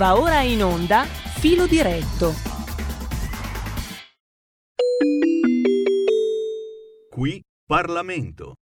[0.00, 2.32] Va ora in onda Filo diretto.
[7.10, 8.54] Qui Parlamento.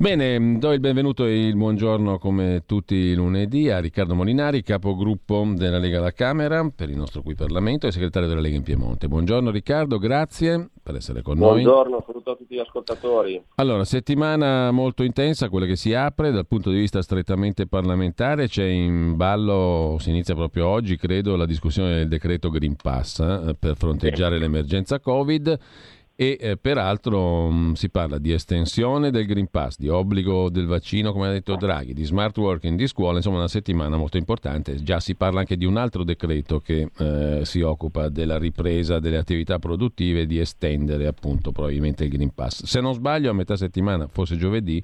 [0.00, 5.44] Bene, do il benvenuto e il buongiorno come tutti i lunedì a Riccardo Molinari, capogruppo
[5.56, 9.08] della Lega alla Camera per il nostro qui Parlamento e segretario della Lega in Piemonte.
[9.08, 11.64] Buongiorno Riccardo, grazie per essere con noi.
[11.64, 13.42] Buongiorno, saluto a tutti gli ascoltatori.
[13.56, 18.66] Allora, settimana molto intensa, quella che si apre dal punto di vista strettamente parlamentare, c'è
[18.66, 23.76] in ballo, si inizia proprio oggi credo, la discussione del decreto Green Pass eh, per
[23.76, 24.42] fronteggiare sì.
[24.42, 25.58] l'emergenza Covid
[26.20, 30.66] e eh, peraltro mh, mm, si parla di estensione del Green Pass, di obbligo del
[30.66, 34.82] vaccino, come ha detto Draghi, di smart working, di scuola, insomma una settimana molto importante.
[34.82, 39.16] Già si parla anche di un altro decreto che eh, si occupa della ripresa delle
[39.16, 42.64] attività produttive di estendere appunto probabilmente il Green Pass.
[42.64, 44.82] Se non sbaglio a metà settimana, forse giovedì,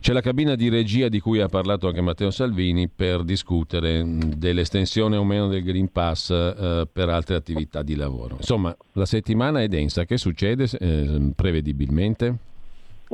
[0.00, 5.16] c'è la cabina di regia di cui ha parlato anche Matteo Salvini per discutere dell'estensione
[5.16, 8.36] o meno del Green Pass eh, per altre attività di lavoro.
[8.36, 10.04] Insomma, la settimana è densa.
[10.04, 12.34] Che succede eh, prevedibilmente?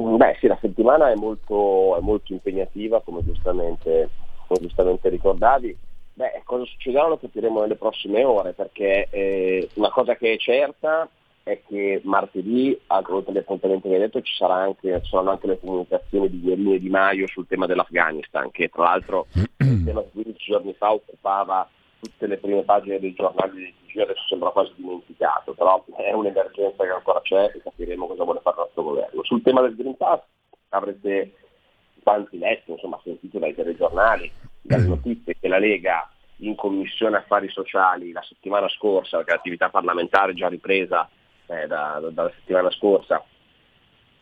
[0.01, 4.11] Mm, beh sì, la settimana è molto, è molto impegnativa, come giustamente,
[4.47, 5.77] come giustamente ricordavi.
[6.15, 11.09] Beh, cosa succederà lo capiremo nelle prossime ore, perché eh, una cosa che è certa
[11.43, 15.59] è che martedì, oltre agli appuntamenti che hai detto, ci, anche, ci, saranno anche le
[15.59, 20.45] comunicazioni di Guerini e Di Maio sul tema dell'Afghanistan, che tra l'altro il tema 15
[20.45, 21.69] giorni fa occupava
[22.01, 26.85] tutte le prime pagine dei giornali di TG, adesso sembra quasi dimenticato, però è un'emergenza
[26.85, 29.25] che ancora c'è e capiremo cosa vuole fare il nostro governo.
[29.25, 30.23] Sul tema del Green Pass
[30.71, 31.35] avrete
[32.03, 38.13] tanti letto, insomma sentito dai telegiornali, dalle notizie che la Lega in Commissione Affari Sociali
[38.13, 41.09] la settimana scorsa, perché l'attività parlamentare è già ripresa
[41.53, 43.23] eh, da, da, dalla settimana scorsa,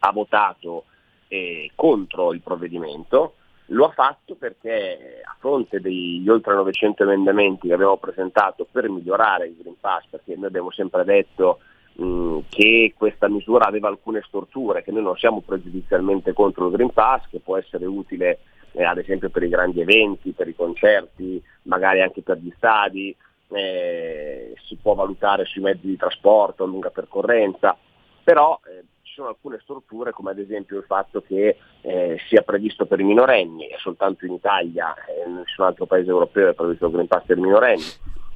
[0.01, 0.85] ha votato
[1.29, 3.35] eh, contro il provvedimento,
[3.67, 9.47] lo ha fatto perché a fronte degli oltre 900 emendamenti che abbiamo presentato per migliorare
[9.47, 11.61] il Green Pass, perché noi abbiamo sempre detto
[12.49, 17.29] che questa misura aveva alcune storture, che noi non siamo pregiudizialmente contro il Green Pass,
[17.29, 18.39] che può essere utile
[18.73, 23.15] eh, ad esempio per i grandi eventi, per i concerti, magari anche per gli stadi,
[23.53, 27.77] eh, si può valutare sui mezzi di trasporto a lunga percorrenza,
[28.23, 32.87] però eh, ci sono alcune strutture come ad esempio il fatto che eh, sia previsto
[32.87, 34.95] per i minorenni soltanto in Italia
[35.27, 37.83] in nessun altro paese europeo è previsto il Green Pass per i minorenni.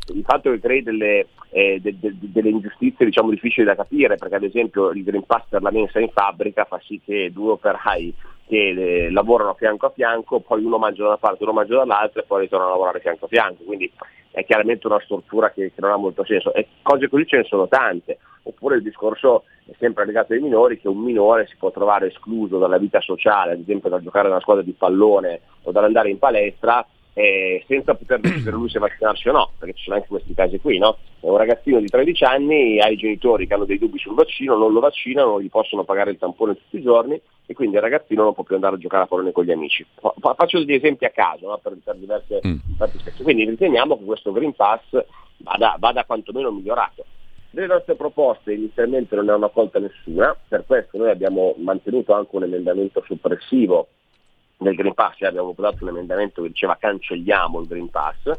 [0.08, 4.34] Il fatto che crei delle, eh, de, de, delle ingiustizie diciamo, difficili da capire, perché
[4.34, 8.14] ad esempio il Green Pass per la mensa in fabbrica fa sì che due operai
[8.46, 12.20] che eh, lavorano fianco a fianco, poi uno mangia da una parte, uno mangia dall'altra
[12.20, 13.62] e poi ritornano a lavorare fianco a fianco.
[13.64, 13.90] Quindi
[14.30, 16.52] è chiaramente una struttura che, che non ha molto senso.
[16.52, 18.18] E cose così ce ne sono tante.
[18.42, 22.58] Oppure il discorso è sempre legato ai minori, che un minore si può trovare escluso
[22.58, 26.86] dalla vita sociale, ad esempio da giocare nella squadra di pallone o dall'andare in palestra,
[27.14, 30.58] eh, senza poter decidere lui se vaccinarsi o no, perché ci sono anche questi casi
[30.58, 30.98] qui, no?
[31.20, 34.56] È un ragazzino di 13 anni, ha i genitori che hanno dei dubbi sul vaccino,
[34.56, 37.82] non lo vaccinano, non gli possono pagare il tampone tutti i giorni e quindi il
[37.82, 39.86] ragazzino non può più andare a giocare a pallone con gli amici.
[40.20, 41.58] Faccio degli esempi a caso no?
[41.62, 42.56] per, per, diverse mm.
[43.22, 44.82] Quindi riteniamo che questo Green Pass
[45.38, 47.04] vada, vada quantomeno migliorato.
[47.50, 52.34] Delle nostre proposte inizialmente non ne hanno accolta nessuna, per questo noi abbiamo mantenuto anche
[52.34, 53.86] un emendamento soppressivo
[54.56, 58.32] del Green Pass, cioè abbiamo votato un emendamento che diceva cancelliamo il Green Pass,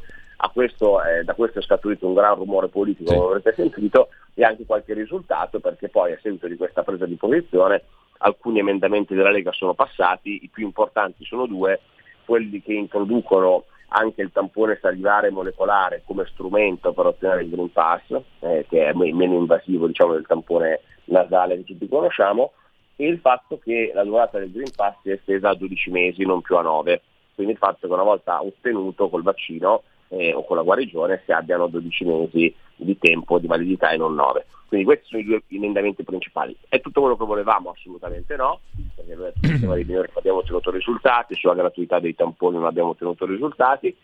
[0.55, 3.15] questo, eh, da questo è scaturito un gran rumore politico, sì.
[3.15, 7.15] come avrete sentito, e anche qualche risultato, perché poi a seguito di questa presa di
[7.15, 7.83] posizione
[8.19, 11.81] alcuni emendamenti della Lega sono passati, i più importanti sono due,
[12.23, 18.09] quelli che introducono anche il tampone salivare molecolare come strumento per ottenere il Green Pass,
[18.39, 22.53] eh, che è meno invasivo diciamo, del tampone nasale che tutti conosciamo,
[22.95, 26.41] e il fatto che la durata del Green Pass sia estesa a 12 mesi, non
[26.41, 27.01] più a 9.
[27.35, 31.31] Quindi il fatto che una volta ottenuto col vaccino eh, o con la guarigione si
[31.31, 34.45] abbiano 12 mesi di tempo di validità e non 9.
[34.67, 36.55] Quindi questi sono i due emendamenti principali.
[36.67, 37.71] È tutto quello che volevamo?
[37.71, 38.59] Assolutamente no,
[38.95, 43.95] perché noi non abbiamo ottenuto risultati, sulla gratuità dei tamponi non abbiamo ottenuto risultati.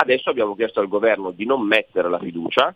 [0.00, 2.74] Adesso abbiamo chiesto al governo di non mettere la fiducia,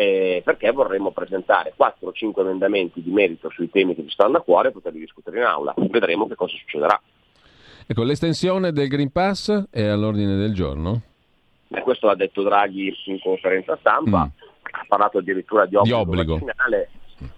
[0.00, 4.68] eh, perché vorremmo presentare 4-5 emendamenti di merito sui temi che ci stanno a cuore
[4.68, 5.74] e poterli discutere in aula.
[5.76, 6.98] Vedremo che cosa succederà.
[7.86, 11.02] Ecco, l'estensione del Green Pass è all'ordine del giorno?
[11.68, 14.70] Beh, questo l'ha detto Draghi in conferenza stampa, mm.
[14.70, 16.38] ha parlato addirittura di obbligo, di obbligo.
[16.38, 16.90] vaccinale.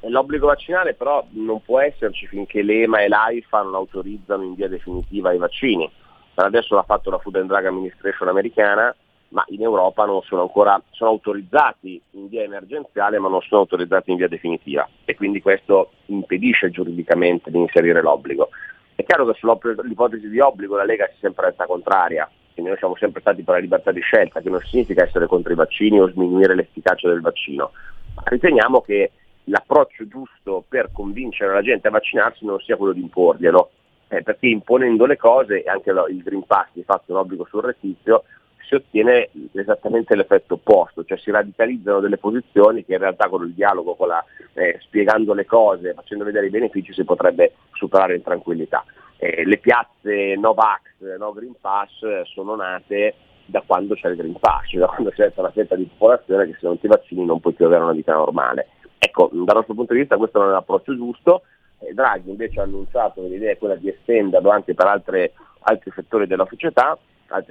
[0.03, 5.33] L'obbligo vaccinale però non può esserci finché l'EMA e l'AIFA non autorizzano in via definitiva
[5.33, 5.91] i vaccini.
[6.35, 8.95] Adesso l'ha fatto la Food and Drug Administration americana,
[9.33, 14.11] ma in Europa non sono ancora sono autorizzati in via emergenziale ma non sono autorizzati
[14.11, 14.89] in via definitiva.
[15.05, 18.51] E quindi questo impedisce giuridicamente di inserire l'obbligo.
[18.95, 22.79] È chiaro che sull'ipotesi di obbligo la Lega si è sempre resta contraria, quindi noi
[22.79, 25.99] siamo sempre stati per la libertà di scelta, che non significa essere contro i vaccini
[25.99, 27.73] o sminuire l'efficacia del vaccino,
[28.15, 29.13] ma riteniamo che
[29.45, 33.71] l'approccio giusto per convincere la gente a vaccinarsi non sia quello di imporglielo,
[34.09, 38.25] eh, perché imponendo le cose, e anche il Green Pass di fatto un obbligo surrettizio,
[38.67, 43.53] si ottiene esattamente l'effetto opposto, cioè si radicalizzano delle posizioni che in realtà con il
[43.53, 44.25] dialogo, con la,
[44.55, 48.85] eh, spiegando le cose, facendo vedere i benefici si potrebbe superare in tranquillità.
[49.17, 50.81] Eh, le piazze no vax,
[51.19, 53.15] no Green Pass sono nate
[53.47, 56.67] da quando c'è il Green Pass, da quando c'è una fetta di popolazione che se
[56.67, 58.69] non ti vaccini non puoi più avere una vita normale.
[58.99, 61.43] Ecco, dal nostro punto di vista questo non è l'approccio giusto,
[61.81, 65.33] eh, Draghi invece ha annunciato che l'idea è quella di estenderlo anche per altre,
[65.63, 66.97] altri settori della società,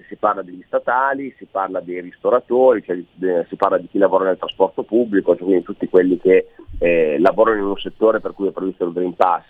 [0.07, 3.01] si parla degli statali, si parla dei ristoratori, cioè,
[3.47, 6.49] si parla di chi lavora nel trasporto pubblico, cioè quindi tutti quelli che
[6.79, 9.45] eh, lavorano in un settore per cui è previsto il Green Pass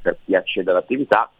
[0.00, 1.30] per chi accede all'attività,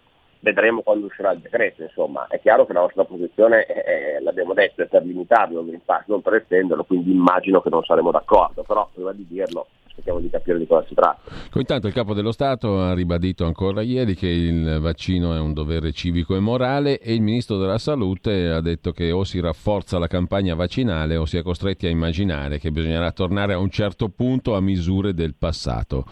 [0.44, 4.82] vedremo quando uscirà il decreto, insomma, è chiaro che la nostra posizione, è, l'abbiamo detto,
[4.82, 5.64] è per limitarlo
[6.06, 10.28] non per estenderlo, quindi immagino che non saremo d'accordo, però prima di dirlo aspettiamo di
[10.28, 11.30] capire di cosa si tratta.
[11.54, 15.92] Intanto il Capo dello Stato ha ribadito ancora ieri che il vaccino è un dovere
[15.92, 20.08] civico e morale e il Ministro della Salute ha detto che o si rafforza la
[20.08, 24.56] campagna vaccinale o si è costretti a immaginare che bisognerà tornare a un certo punto
[24.56, 26.04] a misure del passato.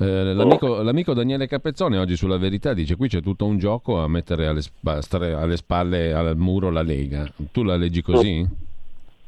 [0.00, 4.08] Eh, l'amico, l'amico, Daniele Capezzone oggi sulla verità dice qui c'è tutto un gioco a
[4.08, 7.30] mettere alle, sp- alle spalle al muro la Lega.
[7.52, 8.46] Tu la leggi così?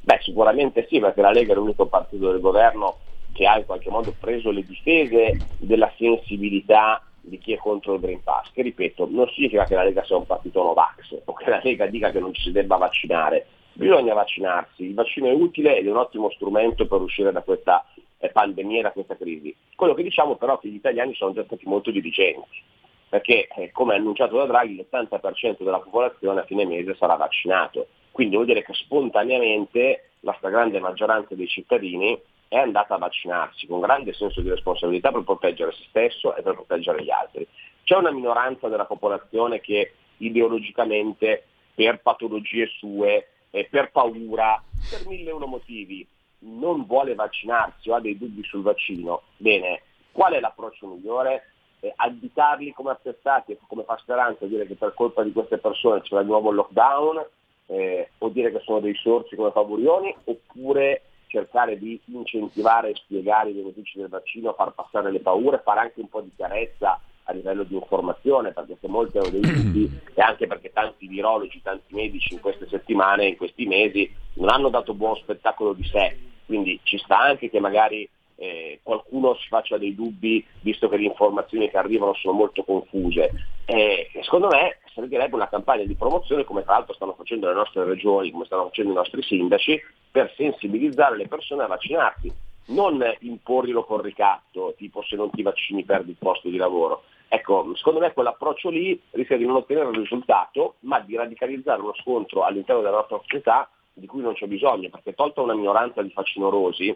[0.00, 2.96] Beh, sicuramente sì, perché la Lega è l'unico partito del governo
[3.32, 8.00] che ha in qualche modo preso le difese della sensibilità di chi è contro il
[8.00, 11.50] Green Pass, che ripeto, non significa che la Lega sia un partito Novax o che
[11.50, 15.76] la Lega dica che non ci si debba vaccinare, bisogna vaccinarsi, il vaccino è utile
[15.76, 17.84] ed è un ottimo strumento per uscire da questa
[18.18, 19.54] eh, pandemia, da questa crisi.
[19.74, 22.62] Quello che diciamo però è che gli italiani sono già stati molto dirigenti,
[23.08, 28.34] perché eh, come annunciato da Draghi l'80% della popolazione a fine mese sarà vaccinato, quindi
[28.34, 34.12] vuol dire che spontaneamente la stragrande maggioranza dei cittadini è andata a vaccinarsi con grande
[34.12, 37.46] senso di responsabilità per proteggere se stesso e per proteggere gli altri.
[37.82, 44.60] C'è una minoranza della popolazione che ideologicamente per patologie sue, eh, per paura,
[44.90, 46.06] per mille e uno motivi
[46.44, 49.22] non vuole vaccinarsi o ha dei dubbi sul vaccino.
[49.36, 51.46] Bene, qual è l'approccio migliore?
[51.80, 56.20] Eh, additarli come attestati come fa speranza dire che per colpa di queste persone c'è
[56.20, 57.26] di nuovo il lockdown
[57.66, 63.50] eh, o dire che sono dei sorci come Favurioni oppure cercare di incentivare e spiegare
[63.50, 67.00] i benefici del vaccino, far passare le paure, fare anche un po' di chiarezza
[67.32, 71.60] a livello di informazione, perché se molti hanno dei dubbi e anche perché tanti virologi,
[71.62, 76.16] tanti medici in queste settimane, in questi mesi, non hanno dato buon spettacolo di sé,
[76.46, 81.04] quindi ci sta anche che magari eh, qualcuno si faccia dei dubbi visto che le
[81.04, 83.30] informazioni che arrivano sono molto confuse.
[83.64, 87.84] Eh, secondo me servirebbe una campagna di promozione come tra l'altro stanno facendo le nostre
[87.84, 89.80] regioni, come stanno facendo i nostri sindaci,
[90.10, 92.32] per sensibilizzare le persone a vaccinarsi,
[92.66, 97.04] non imporglielo con ricatto, tipo se non ti vaccini perdi il posto di lavoro.
[97.34, 101.94] Ecco, secondo me quell'approccio lì rischia di non ottenere il risultato, ma di radicalizzare uno
[101.94, 106.10] scontro all'interno della nostra società di cui non c'è bisogno, perché tolta una minoranza di
[106.10, 106.94] facinorosi,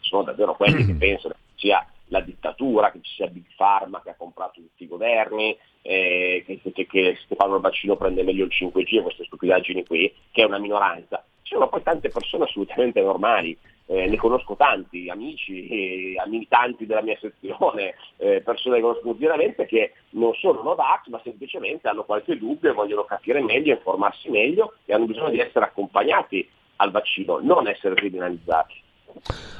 [0.00, 4.10] sono davvero quelli che pensano che sia la dittatura, che ci sia Big Pharma che
[4.10, 8.96] ha comprato tutti i governi, eh, che, che, che il vaccino prende meglio il 5G
[8.96, 11.24] e queste stupidaggini qui, che è una minoranza.
[11.42, 13.56] Ci sono poi tante persone assolutamente normali,
[13.92, 19.66] eh, ne conosco tanti, amici, eh, militanti della mia sezione, eh, persone che conosco quotidianamente
[19.66, 24.74] che non sono Novax ma semplicemente hanno qualche dubbio e vogliono capire meglio, informarsi meglio
[24.86, 28.80] e hanno bisogno di essere accompagnati al vaccino, non essere criminalizzati.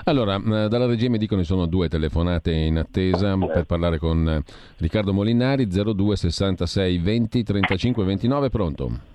[0.04, 4.26] Allora, eh, dalla regia mi dicono che sono due telefonate in attesa per parlare con
[4.26, 4.42] eh,
[4.78, 9.11] Riccardo Molinari, 02 66 20 35 29, pronto?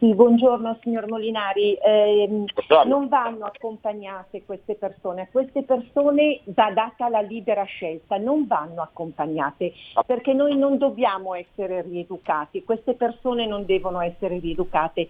[0.00, 1.74] Sì, buongiorno signor Molinari.
[1.74, 2.46] Eh,
[2.86, 8.80] non vanno accompagnate queste persone, a queste persone va data la libera scelta, non vanno
[8.80, 9.74] accompagnate
[10.06, 15.06] perché noi non dobbiamo essere rieducati, queste persone non devono essere rieducate.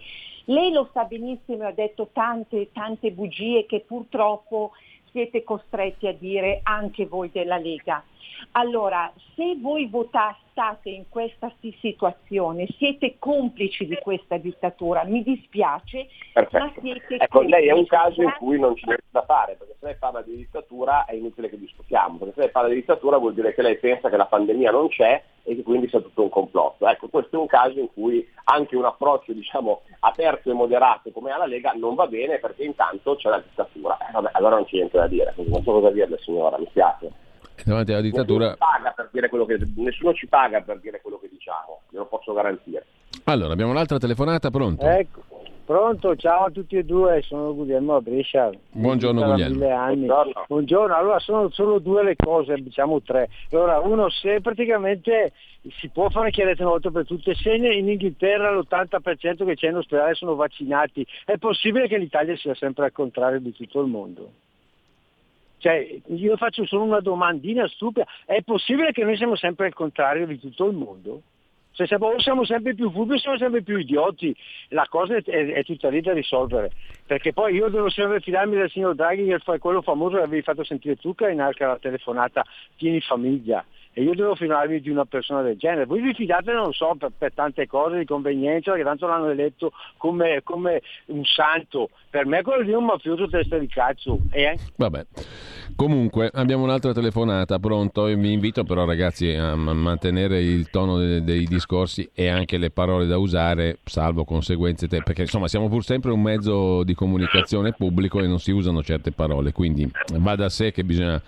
[0.47, 4.71] Lei lo sa benissimo, ha detto tante, tante bugie che purtroppo
[5.11, 8.03] siete costretti a dire anche voi della Lega.
[8.51, 16.63] Allora, se voi votate in questa situazione, siete complici di questa dittatura, mi dispiace, Perfetto.
[16.63, 19.75] ma siete Ecco, lei è un caso in cui non ci niente da fare, perché
[19.79, 23.17] se lei parla di dittatura è inutile che discutiamo, perché se lei parla di dittatura
[23.17, 26.21] vuol dire che lei pensa che la pandemia non c'è e che quindi sia tutto
[26.21, 26.87] un complotto.
[26.87, 31.31] Ecco, questo è un caso in cui anche un approccio diciamo, aperto e moderato come
[31.31, 33.97] ha la Lega non va bene perché intanto c'è la dittatura.
[33.97, 37.29] Eh, vabbè, allora non c'è niente da dire, non so cosa dirle signora, mi spiace
[37.65, 38.57] davanti alla dittatura...
[38.57, 41.81] Nessuno ci, paga per dire quello che, nessuno ci paga per dire quello che diciamo,
[41.89, 42.85] glielo posso garantire.
[43.25, 44.85] Allora, abbiamo un'altra telefonata, pronto?
[44.85, 45.21] Ecco,
[45.65, 48.49] pronto, ciao a tutti e due, sono Guglielmo a Brescia.
[48.71, 49.69] Buongiorno Guglielmo.
[49.69, 50.05] Anni.
[50.05, 50.45] Buongiorno.
[50.47, 50.95] Buongiorno.
[50.95, 53.29] allora sono solo due le cose, diciamo tre.
[53.51, 55.33] Allora, uno, se praticamente
[55.79, 59.75] si può fare chiarezza una volta per tutte, se in Inghilterra l'80% che c'è in
[59.75, 64.31] ospedale sono vaccinati, è possibile che l'Italia sia sempre al contrario di tutto il mondo?
[65.61, 70.25] Cioè, io faccio solo una domandina stupida, è possibile che noi siamo sempre al contrario
[70.25, 71.21] di tutto il mondo?
[71.73, 74.35] Se siamo, siamo sempre più furbi siamo sempre più idioti,
[74.69, 76.71] la cosa è, è, è, tutta lì da risolvere.
[77.05, 80.41] Perché poi io devo sempre fidarmi del signor Draghi che fa quello famoso che avevi
[80.41, 82.43] fatto sentire tu che in altra la telefonata,
[82.75, 83.63] tieni famiglia.
[83.93, 85.85] E io devo fidarmi di una persona del genere.
[85.85, 89.73] Voi vi fidate, non so, per, per tante cose di convenienza, che tanto l'hanno eletto
[89.97, 91.89] come, come un santo.
[92.09, 94.19] Per me quello è un mafioso testa di cazzo.
[94.31, 94.57] Eh?
[94.77, 95.05] Vabbè.
[95.75, 98.05] Comunque, abbiamo un'altra telefonata, pronto?
[98.05, 103.07] Vi invito però ragazzi a mantenere il tono dei, dei discorsi e anche le parole
[103.07, 108.19] da usare, salvo conseguenze, te, perché insomma siamo pur sempre un mezzo di comunicazione pubblico
[108.19, 111.21] e non si usano certe parole, quindi va da sé che bisogna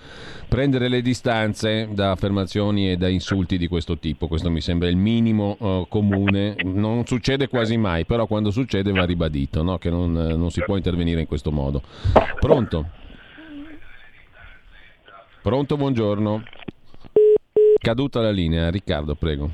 [0.47, 4.95] prendere le distanze da affermazioni e da insulti di questo tipo, questo mi sembra il
[4.95, 9.77] minimo uh, comune, non succede quasi mai, però quando succede va ribadito, no?
[9.77, 11.81] che non, non si può intervenire in questo modo.
[12.39, 12.85] Pronto?
[15.41, 16.43] Pronto, buongiorno.
[17.79, 19.49] Caduta la linea, Riccardo, prego.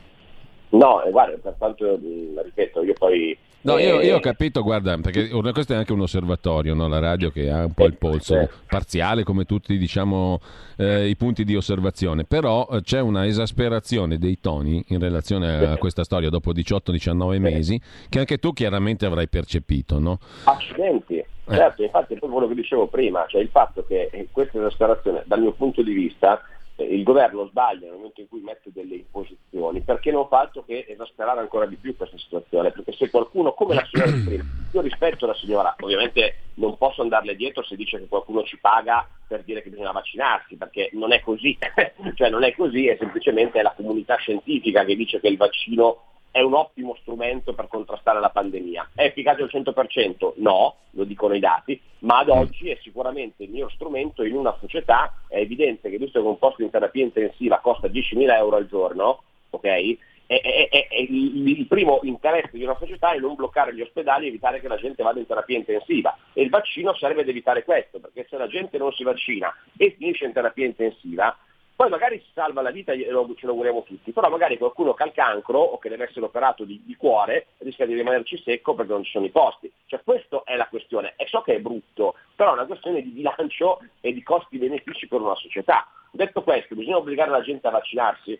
[0.70, 2.00] No, eh, guarda, per quanto
[2.44, 6.74] ripeto, io poi No, io, io, ho capito, guarda, perché questo è anche un osservatorio,
[6.74, 6.88] no?
[6.88, 10.39] la radio che ha un po' il polso parziale come tutti diciamo,
[10.78, 15.78] eh, i punti di osservazione, però eh, c'è una esasperazione dei toni in relazione a
[15.78, 20.20] questa storia dopo 18-19 mesi che anche tu chiaramente avrai percepito, no?
[20.46, 21.28] Accidenti, eh.
[21.50, 25.42] certo, infatti è proprio quello che dicevo prima, cioè il fatto che questa esasperazione dal
[25.42, 26.42] mio punto di vista
[26.83, 30.86] il governo sbaglia nel momento in cui mette delle imposizioni, perché non fa altro che
[30.88, 32.71] esasperare ancora di più questa situazione?
[32.71, 37.36] Perché se qualcuno, come la signora prima, io rispetto la signora, ovviamente non posso andarle
[37.36, 41.21] dietro se dice che qualcuno ci paga per dire che bisogna vaccinarsi, perché non è
[41.21, 41.57] così,
[42.15, 46.41] cioè non è così, è semplicemente la comunità scientifica che dice che il vaccino è
[46.41, 48.91] un ottimo strumento per contrastare la pandemia.
[48.93, 50.33] È efficace al 100%?
[50.38, 54.55] No, lo dicono i dati, ma ad oggi è sicuramente il miglior strumento in una
[54.59, 58.67] società, è evidente che visto che un posto in terapia intensiva costa 10.000 euro al
[58.67, 59.98] giorno, ok?
[60.29, 64.25] È, è, è, il, il, primo interesse di una società è non bloccare gli ospedali
[64.25, 67.63] e evitare che la gente vada in terapia intensiva e il vaccino serve ad evitare
[67.63, 71.36] questo perché se la gente non si vaccina e finisce in terapia intensiva
[71.79, 75.05] poi magari si salva la vita ce lo auguriamo tutti, però magari qualcuno che ha
[75.05, 78.91] il cancro o che deve essere operato di, di, cuore rischia di rimanerci secco perché
[78.91, 79.71] non ci sono i posti.
[79.86, 81.13] Cioè questa è la questione.
[81.15, 85.21] E so che è brutto, però è una questione di bilancio e di costi-benefici per
[85.21, 85.88] una società.
[86.12, 88.38] Detto questo, bisogna obbligare la gente a vaccinarsi?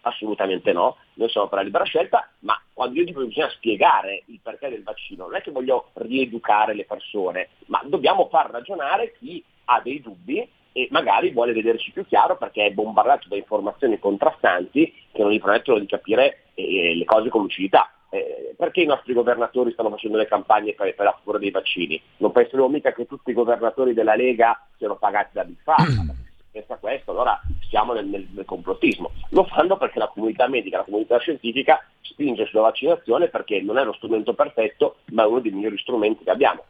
[0.00, 4.22] Assolutamente no, noi siamo per la libera scelta, ma quando io dico che bisogna spiegare
[4.28, 9.12] il perché del vaccino, non è che voglio rieducare le persone, ma dobbiamo far ragionare
[9.18, 13.98] chi ha dei dubbi e magari vuole vederci più chiaro perché è bombardato da informazioni
[13.98, 17.90] contrastanti che non gli permettono di capire eh, le cose con lucidità.
[18.10, 22.00] Eh, perché i nostri governatori stanno facendo le campagne per, per la cura dei vaccini?
[22.18, 26.04] Non pensiamo mica che tutti i governatori della Lega siano pagati da Big Pharma.
[26.04, 29.12] Se pensa questo, allora siamo nel, nel, nel complottismo.
[29.30, 33.84] Lo fanno perché la comunità medica, la comunità scientifica spinge sulla vaccinazione perché non è
[33.84, 36.64] lo strumento perfetto, ma è uno dei migliori strumenti che abbiamo.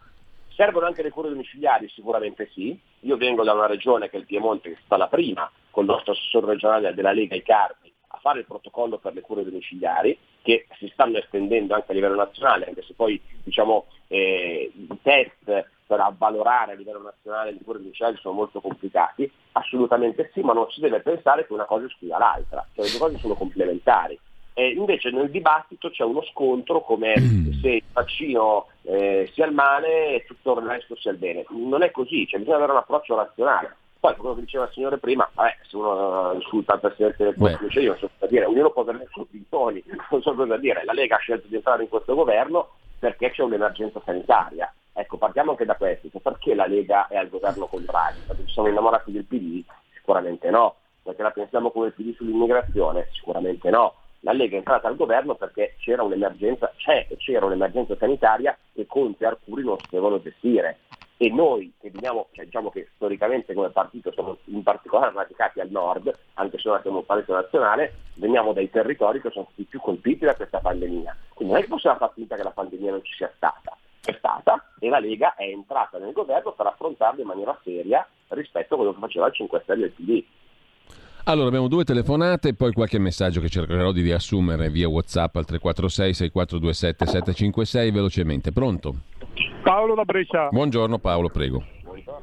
[0.54, 1.88] Servono anche le cure domiciliari?
[1.88, 2.78] Sicuramente sì.
[3.00, 5.84] Io vengo da una regione che è il Piemonte, che è stata la prima, con
[5.84, 10.16] il nostro assessore regionale della Lega Icardi, a fare il protocollo per le cure domiciliari,
[10.42, 15.70] che si stanno estendendo anche a livello nazionale, anche se poi diciamo, eh, i test
[15.86, 20.70] per avvalorare a livello nazionale le cure domiciliari sono molto complicati, assolutamente sì, ma non
[20.70, 24.18] si deve pensare che una cosa escluda l'altra, cioè le due cose sono complementari.
[24.54, 27.60] Eh, invece nel dibattito c'è uno scontro come mm.
[27.62, 31.44] se il vaccino eh, sia il male e tutto il resto sia il bene.
[31.50, 33.76] Non è così, cioè, bisogna avere un approccio razionale.
[33.98, 37.90] Poi, come diceva il signore prima, vabbè, se uno insulta il Presidente del Consiglio, io
[37.90, 40.84] non so cosa dire, ognuno può avere i suoi toni, non so cosa dire.
[40.84, 44.72] La Lega ha scelto di entrare in questo governo perché c'è un'emergenza sanitaria.
[44.92, 48.20] Ecco, partiamo anche da questo, cioè, perché la Lega è al governo con Draghi?
[48.26, 49.62] Perché ci sono innamorati del PD?
[49.94, 50.74] Sicuramente no.
[51.02, 53.08] Perché la pensiamo come il PD sull'immigrazione?
[53.12, 57.96] Sicuramente no la Lega è entrata al governo perché c'era un'emergenza, c'è e c'era un'emergenza
[57.96, 60.78] sanitaria che Conte e Arcuri non sapevano gestire.
[61.16, 65.70] E noi che veniamo, cioè diciamo che storicamente come partito siamo in particolare radicati al
[65.70, 69.80] nord, anche se ora siamo un partito nazionale, veniamo dai territori che sono stati più
[69.80, 71.16] colpiti da questa pandemia.
[71.34, 73.76] Quindi non è che possiamo far finta che la pandemia non ci sia stata.
[74.04, 78.74] È stata e la Lega è entrata nel governo per affrontarla in maniera seria rispetto
[78.74, 80.24] a quello che faceva il 5 Stelle e il PD.
[81.24, 85.44] Allora, abbiamo due telefonate e poi qualche messaggio che cercherò di riassumere via WhatsApp al
[85.44, 88.52] 346 6427 756 velocemente.
[88.52, 88.94] Pronto?
[89.62, 90.48] Paolo da Brescia.
[90.48, 91.64] Buongiorno Paolo, prego.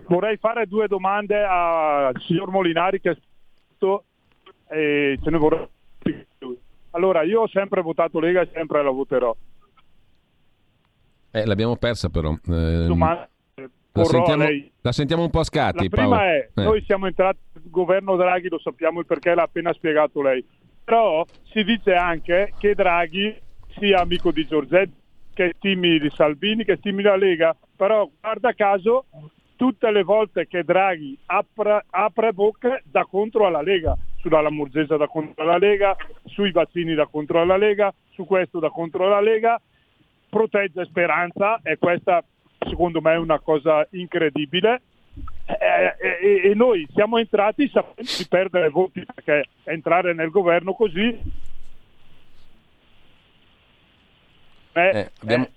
[0.07, 3.17] Vorrei fare due domande al signor Molinari che è
[3.75, 4.03] stato
[4.67, 5.67] e ce ne vorrei
[6.91, 9.35] allora, io ho sempre votato Lega e sempre la voterò.
[11.31, 12.31] Eh, l'abbiamo persa però.
[12.31, 13.27] Eh, Domani
[13.91, 14.45] la sentiamo,
[14.81, 15.83] la sentiamo, un po' a scatti.
[15.83, 16.21] La prima Paolo.
[16.21, 16.63] è, eh.
[16.63, 20.43] noi siamo entrati nel governo Draghi, lo sappiamo il perché l'ha appena spiegato lei.
[20.83, 23.35] Però si dice anche che Draghi
[23.77, 24.93] sia amico di Giorgetti,
[25.33, 27.55] che stimi di Salvini, che stimi la Lega.
[27.75, 29.05] Però guarda caso,
[29.55, 35.07] tutte le volte che Draghi apre, apre bocca da contro alla Lega sulla Lamorgese da
[35.07, 39.59] contro alla Lega, sui vaccini da contro alla Lega, su questo da contro alla Lega,
[40.29, 42.23] protegge Speranza e questa
[42.67, 44.81] secondo me è una cosa incredibile.
[45.45, 51.19] E, e, e noi siamo entrati sapendo di perdere voti perché entrare nel governo così
[54.71, 55.43] è, eh, abbiamo...
[55.45, 55.49] è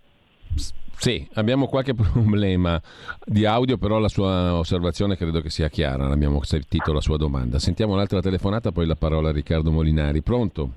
[1.02, 2.80] sì, abbiamo qualche problema
[3.24, 7.58] di audio, però la sua osservazione credo che sia chiara, abbiamo sentito la sua domanda.
[7.58, 10.22] Sentiamo un'altra telefonata, poi la parola a Riccardo Molinari.
[10.22, 10.70] Pronto?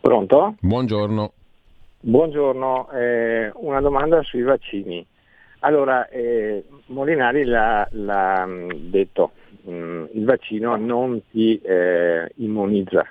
[0.00, 0.56] Pronto?
[0.58, 1.32] Buongiorno.
[2.00, 5.06] Buongiorno, eh, una domanda sui vaccini.
[5.60, 9.32] Allora, eh, Molinari l'ha, l'ha mm, detto,
[9.68, 13.04] mm, il vaccino non ti eh, immunizza,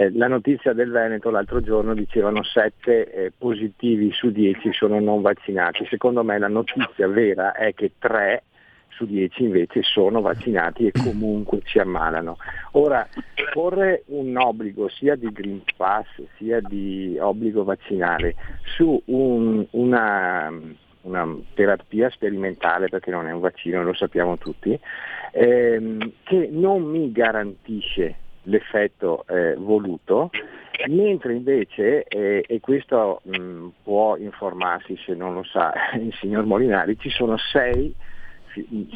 [0.00, 5.22] eh, la notizia del Veneto l'altro giorno dicevano 7 eh, positivi su 10 sono non
[5.22, 5.84] vaccinati.
[5.90, 8.44] Secondo me la notizia vera è che 3
[8.90, 12.36] su 10 invece sono vaccinati e comunque ci ammalano.
[12.72, 13.08] Ora,
[13.52, 16.06] porre un obbligo sia di Green Pass
[16.36, 18.36] sia di obbligo vaccinale
[18.76, 20.52] su un, una,
[21.08, 24.78] una, terapia sperimentale, perché non è un vaccino, lo sappiamo tutti,
[25.32, 30.30] ehm, che non mi garantisce l'effetto eh, voluto,
[30.88, 36.98] mentre invece, eh, e questo mh, può informarsi se non lo sa il signor Molinari,
[36.98, 37.94] ci sono sei,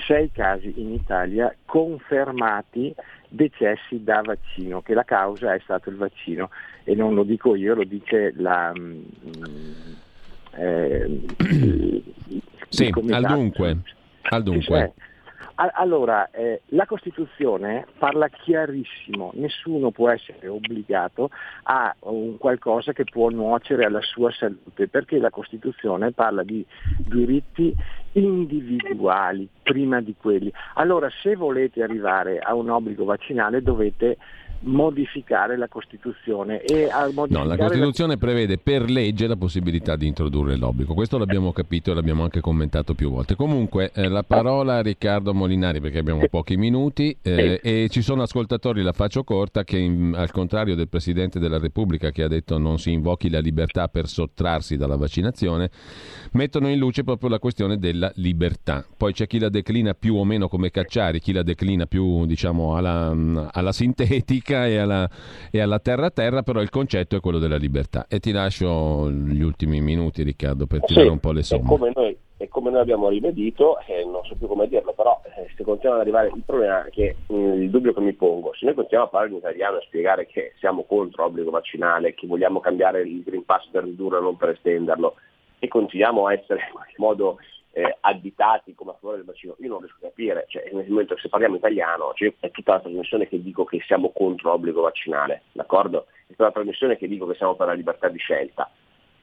[0.07, 2.95] sei casi in Italia confermati
[3.29, 6.51] decessi da vaccino, che la causa è stato il vaccino.
[6.85, 8.73] E non lo dico io, lo dice la...
[8.75, 10.02] Mh,
[10.55, 11.23] eh,
[12.69, 13.79] sì, al dunque.
[14.23, 14.93] Al dunque.
[15.55, 21.31] Allora, eh, la Costituzione parla chiarissimo, nessuno può essere obbligato
[21.65, 26.65] a un qualcosa che può nuocere alla sua salute, perché la Costituzione parla di
[26.97, 27.73] diritti
[28.13, 30.53] individuali prima di quelli.
[30.75, 34.17] Allora, se volete arrivare a un obbligo vaccinale dovete
[34.63, 36.63] modificare la Costituzione.
[36.63, 36.89] E
[37.29, 38.19] no, la Costituzione la...
[38.19, 42.95] prevede per legge la possibilità di introdurre l'obbligo, questo l'abbiamo capito e l'abbiamo anche commentato
[42.95, 43.35] più volte.
[43.35, 48.23] Comunque eh, la parola a Riccardo Molinari perché abbiamo pochi minuti eh, e ci sono
[48.23, 52.59] ascoltatori, la faccio corta, che in, al contrario del Presidente della Repubblica che ha detto
[52.59, 55.71] non si invochi la libertà per sottrarsi dalla vaccinazione,
[56.33, 58.85] mettono in luce proprio la questione della libertà.
[58.97, 62.77] Poi c'è chi la declina più o meno come Cacciari, chi la declina più diciamo
[62.77, 63.15] alla,
[63.51, 65.09] alla sintetica politica e alla,
[65.51, 68.07] e alla terra-terra, però il concetto è quello della libertà.
[68.09, 71.67] E ti lascio gli ultimi minuti, Riccardo, per tirare sì, un po' le somme.
[71.67, 75.49] Come noi, e come noi abbiamo ribadito, eh, non so più come dirlo, però eh,
[75.57, 78.67] se continuano ad arrivare, il problema è che mh, il dubbio che mi pongo, se
[78.67, 82.61] noi continuiamo a parlare in italiano e spiegare che siamo contro l'obbligo vaccinale, che vogliamo
[82.61, 85.15] cambiare il Green Pass per ridurlo e non per estenderlo,
[85.59, 87.39] e continuiamo a essere in qualche modo
[87.73, 91.15] eh, additati come a favore del vaccino, io non riesco a capire, cioè, nel momento
[91.15, 94.83] che se parliamo italiano cioè, è tutta la trasmissione che dico che siamo contro l'obbligo
[94.83, 96.07] vaccinale, d'accordo?
[96.27, 98.71] È tutta la trasmissione che dico che siamo per la libertà di scelta.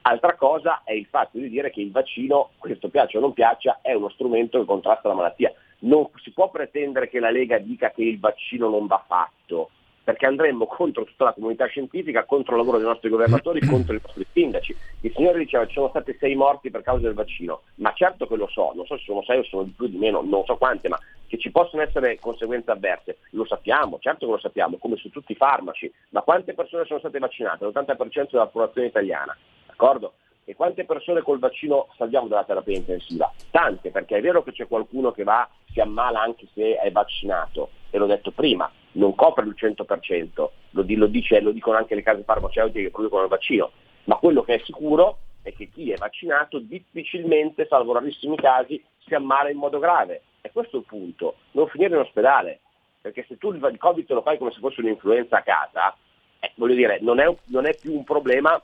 [0.02, 3.80] Altra cosa è il fatto di dire che il vaccino, questo piaccia o non piaccia,
[3.82, 5.52] è uno strumento che contrasta la malattia.
[5.80, 9.70] Non si può pretendere che la Lega dica che il vaccino non va fatto,
[10.10, 14.00] perché andremmo contro tutta la comunità scientifica, contro il lavoro dei nostri governatori, contro i
[14.02, 14.74] nostri sindaci.
[15.02, 18.26] Il signore diceva che ci sono stati sei morti per causa del vaccino, ma certo
[18.26, 20.20] che lo so, non so se sono sei o sono di più o di meno,
[20.20, 24.38] non so quante, ma che ci possono essere conseguenze avverse, lo sappiamo, certo che lo
[24.40, 27.64] sappiamo, come su tutti i farmaci, ma quante persone sono state vaccinate?
[27.64, 29.36] L'80% della popolazione italiana,
[29.68, 30.14] d'accordo?
[30.44, 33.32] E quante persone col vaccino salviamo dalla terapia intensiva?
[33.52, 37.70] Tante, perché è vero che c'è qualcuno che va, si ammala anche se è vaccinato,
[37.90, 42.02] e l'ho detto prima, non copre il 100%, lo, lo, dice, lo dicono anche le
[42.02, 43.70] case farmaceutiche che producono il vaccino,
[44.04, 49.14] ma quello che è sicuro è che chi è vaccinato difficilmente, salvo rarissimi casi, si
[49.14, 50.22] ammala in modo grave.
[50.40, 52.60] E questo è il punto, non finire in ospedale,
[53.00, 55.96] perché se tu il Covid lo fai come se fosse un'influenza a casa,
[56.40, 58.60] eh, voglio dire, non è, non è più un problema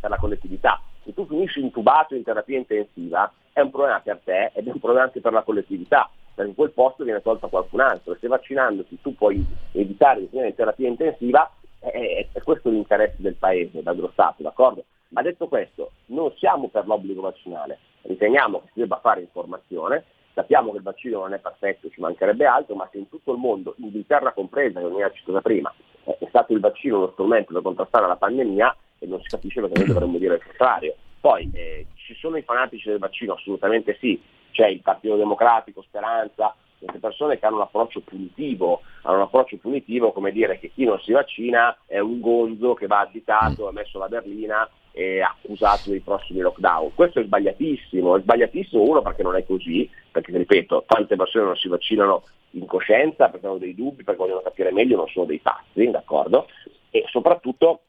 [0.00, 0.80] per la collettività.
[1.04, 4.80] Se tu finisci intubato in terapia intensiva, è un problema per te ed è un
[4.80, 8.28] problema anche per la collettività perché quel posto viene tolto a qualcun altro e se
[8.28, 13.82] vaccinandoti tu puoi evitare di finire in terapia intensiva, è, è questo l'interesse del paese,
[13.82, 14.84] dello Stato, d'accordo?
[15.08, 20.72] Ma detto questo, non siamo per l'obbligo vaccinale, riteniamo che si debba fare informazione, sappiamo
[20.72, 23.74] che il vaccino non è perfetto, ci mancherebbe altro, ma se in tutto il mondo,
[23.78, 25.72] Inghilterra compresa, che non era citata prima,
[26.04, 29.78] è stato il vaccino uno strumento per contrastare la pandemia e non si capisce perché
[29.78, 30.94] noi dovremmo dire il contrario.
[31.20, 34.20] Poi eh, ci sono i fanatici del vaccino, assolutamente sì,
[34.54, 39.56] c'è il Partito Democratico, Speranza, queste persone che hanno un approccio punitivo, hanno un approccio
[39.56, 43.72] punitivo come dire che chi non si vaccina è un gonzo che va additato, ha
[43.72, 46.94] messo la berlina e accusato dei prossimi lockdown.
[46.94, 51.56] Questo è sbagliatissimo, è sbagliatissimo uno perché non è così, perché ripeto, tante persone non
[51.56, 55.40] si vaccinano in coscienza perché hanno dei dubbi, perché vogliono capire meglio, non sono dei
[55.40, 56.46] pazzi, d'accordo?
[56.90, 57.80] E soprattutto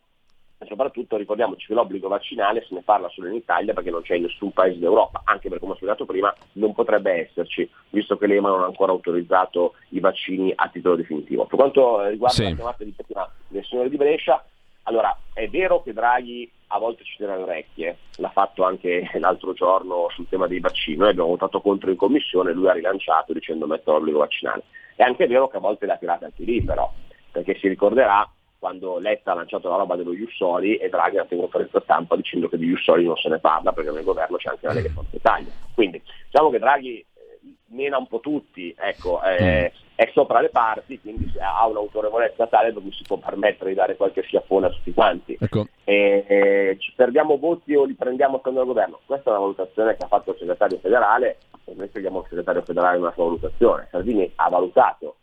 [0.58, 4.16] e soprattutto ricordiamoci che l'obbligo vaccinale se ne parla solo in Italia perché non c'è
[4.16, 8.28] in nessun paese d'Europa, anche perché come ho spiegato prima non potrebbe esserci, visto che
[8.28, 11.46] l'EMA non ha ancora autorizzato i vaccini a titolo definitivo.
[11.46, 12.44] Per quanto riguarda sì.
[12.44, 14.44] la chiamata di prima del signore di Brescia,
[14.84, 19.54] allora è vero che Draghi a volte ci tira le orecchie, l'ha fatto anche l'altro
[19.54, 23.68] giorno sul tema dei vaccini, noi abbiamo votato contro in commissione, lui ha rilanciato dicendo
[23.68, 24.64] metto l'obbligo vaccinale.
[24.96, 26.92] È anche vero che a volte le ha tirate anche lì però,
[27.32, 28.28] perché si ricorderà
[28.60, 32.16] quando Letta ha lanciato la roba dello Jussoli e Draghi ha fatto in conferenza stampa
[32.16, 34.90] dicendo che di Jussoli non se ne parla perché nel governo c'è anche la Lega
[34.90, 35.52] Forza Italia.
[35.74, 41.00] Quindi diciamo che Draghi eh, mena un po' tutti, ecco, eh, è sopra le parti,
[41.00, 44.94] quindi ha un'autorevolezza tale per cui si può permettere di dare qualche schiaffone a tutti
[44.94, 45.38] quanti.
[45.40, 45.68] Ecco.
[45.84, 49.00] E, e, ci perdiamo voti o li prendiamo secondo il governo?
[49.06, 52.62] Questa è una valutazione che ha fatto il segretario federale e noi seguiamo il segretario
[52.64, 53.88] federale una sua valutazione.
[53.90, 55.16] Salvini ha valutato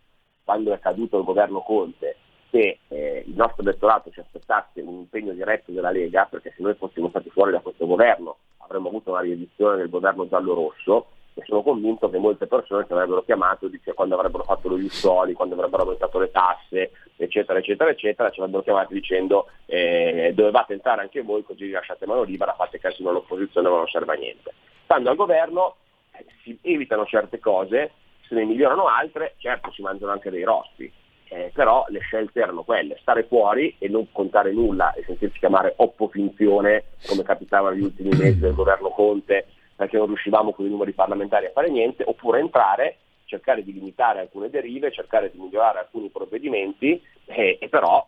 [0.44, 2.16] quando è caduto il governo Conte
[2.52, 6.74] se eh, il nostro elettorato ci aspettasse un impegno diretto della Lega, perché se noi
[6.74, 11.62] fossimo stati fuori da questo governo avremmo avuto una riedizione del governo giallo-rosso, e sono
[11.62, 15.84] convinto che molte persone ci avrebbero chiamato dice, quando avrebbero fatto lo Jussoli, quando avrebbero
[15.84, 21.42] aumentato le tasse, eccetera, eccetera, eccetera, ci avrebbero chiamato dicendo eh, dovevate entrare anche voi,
[21.42, 24.52] così vi lasciate mano libera, fate casino all'opposizione, ma non serve a niente.
[24.84, 25.76] Stando al governo
[26.10, 27.92] eh, si evitano certe cose,
[28.28, 30.92] se ne migliorano altre, certo si mangiano anche dei rosti,
[31.32, 35.72] eh, però le scelte erano quelle, stare fuori e non contare nulla e sentirsi chiamare
[35.76, 40.92] oppofinzione come capitava negli ultimi mesi del governo Conte perché non riuscivamo con i numeri
[40.92, 46.10] parlamentari a fare niente, oppure entrare, cercare di limitare alcune derive, cercare di migliorare alcuni
[46.10, 48.06] provvedimenti e, e però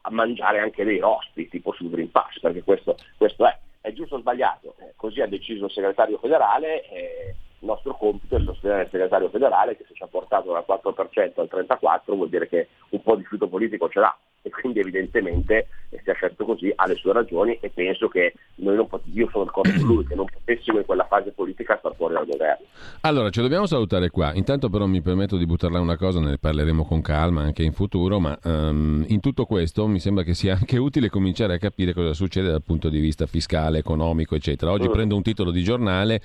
[0.00, 3.58] a mangiare anche dei rosti tipo sul Green Pass, perché questo, questo è.
[3.80, 4.76] È giusto o sbagliato?
[4.78, 6.88] Eh, così ha deciso il segretario federale.
[6.88, 7.34] Eh,
[7.64, 11.40] il nostro compito è sostenere il segretario federale che se ci ha portato dal 4%
[11.40, 15.68] al 34% vuol dire che un po' di fiuto politico ce l'ha e quindi evidentemente
[15.88, 19.26] si è scelto così, ha le sue ragioni e penso che noi non pot- io
[19.30, 22.66] sono d'accordo con lui che non potessimo in quella fase politica star fuori dal governo.
[23.00, 24.34] Allora, ci dobbiamo salutare qua.
[24.34, 28.20] Intanto però mi permetto di buttarla una cosa, ne parleremo con calma anche in futuro,
[28.20, 32.12] ma um, in tutto questo mi sembra che sia anche utile cominciare a capire cosa
[32.12, 34.72] succede dal punto di vista fiscale, economico, eccetera.
[34.72, 34.92] Oggi mm.
[34.92, 36.20] prendo un titolo di giornale,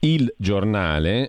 [0.00, 0.69] il giornale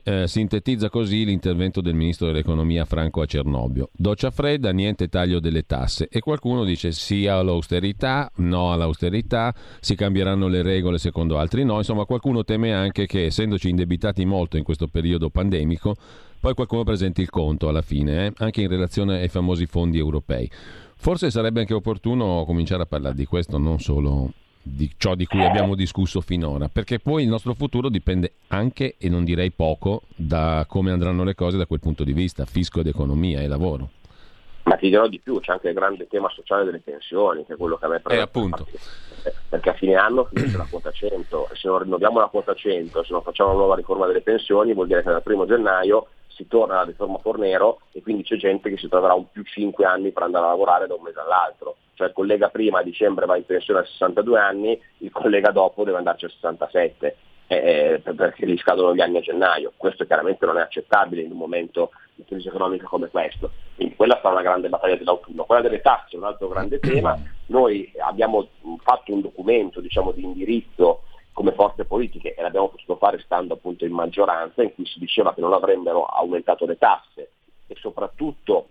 [0.04, 3.90] eh, sintetizza così l'intervento del ministro dell'economia Franco a Cernobbio.
[3.92, 10.48] Doccia fredda, niente taglio delle tasse e qualcuno dice sì all'austerità, no all'austerità, si cambieranno
[10.48, 14.88] le regole secondo altri no, insomma qualcuno teme anche che essendoci indebitati molto in questo
[14.88, 15.96] periodo pandemico,
[16.40, 18.34] poi qualcuno presenti il conto alla fine, eh?
[18.38, 20.50] anche in relazione ai famosi fondi europei.
[20.96, 25.44] Forse sarebbe anche opportuno cominciare a parlare di questo, non solo di ciò di cui
[25.44, 30.66] abbiamo discusso finora, perché poi il nostro futuro dipende anche, e non direi poco, da
[30.68, 33.90] come andranno le cose da quel punto di vista, fisco ed economia e lavoro.
[34.64, 37.58] Ma ti dirò di più, c'è anche il grande tema sociale delle pensioni, che è
[37.58, 38.22] quello che a me prende.
[38.22, 38.68] Eh, appunto.
[39.50, 43.04] Perché a fine anno finisce la quota 100 e se non rinnoviamo la quota 100,
[43.04, 46.48] se non facciamo una nuova riforma delle pensioni, vuol dire che dal primo gennaio si
[46.48, 50.12] torna alla riforma Fornero e quindi c'è gente che si troverà un più 5 anni
[50.12, 51.76] per andare a lavorare da un mese all'altro.
[51.94, 55.84] Cioè il collega prima a dicembre va in pensione a 62 anni, il collega dopo
[55.84, 57.16] deve andarci a 67
[57.52, 59.74] eh, perché gli scadono gli anni a gennaio.
[59.76, 63.52] Questo chiaramente non è accettabile in un momento di crisi economica come questo.
[63.76, 65.44] Quindi quella sarà una grande battaglia dell'autunno.
[65.44, 67.18] Quella delle tasse è un altro grande tema.
[67.48, 68.48] Noi abbiamo
[68.82, 73.86] fatto un documento diciamo, di indirizzo come forze politiche e l'abbiamo potuto fare stando appunto
[73.86, 77.32] in maggioranza in cui si diceva che non avrebbero aumentato le tasse
[77.68, 78.68] e soprattutto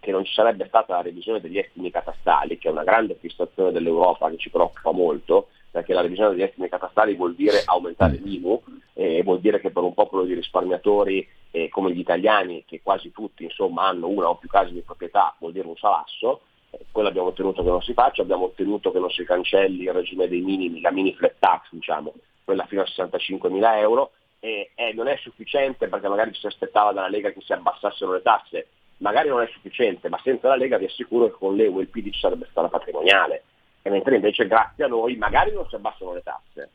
[0.00, 3.72] che non ci sarebbe stata la revisione degli estimi catastali, che è una grande fissazione
[3.72, 8.62] dell'Europa che ci preoccupa molto, perché la revisione degli estimi catastali vuol dire aumentare l'IMU,
[8.92, 13.12] e vuol dire che per un popolo di risparmiatori eh, come gli italiani, che quasi
[13.12, 16.53] tutti insomma, hanno una o più case di proprietà, vuol dire un salasso, eh,
[16.90, 20.28] quello abbiamo ottenuto che non si faccia, abbiamo ottenuto che non si cancelli il regime
[20.28, 22.12] dei minimi, la mini flat tax, diciamo,
[22.44, 26.46] quella fino a 65 mila euro, eh, eh, non è sufficiente perché magari ci si
[26.46, 30.56] aspettava dalla Lega che si abbassassero le tasse, magari non è sufficiente, ma senza la
[30.56, 33.42] Lega vi assicuro che con l'EU e il PD ci sarebbe stata patrimoniale,
[33.82, 36.70] e mentre invece grazie a noi magari non si abbassano le tasse,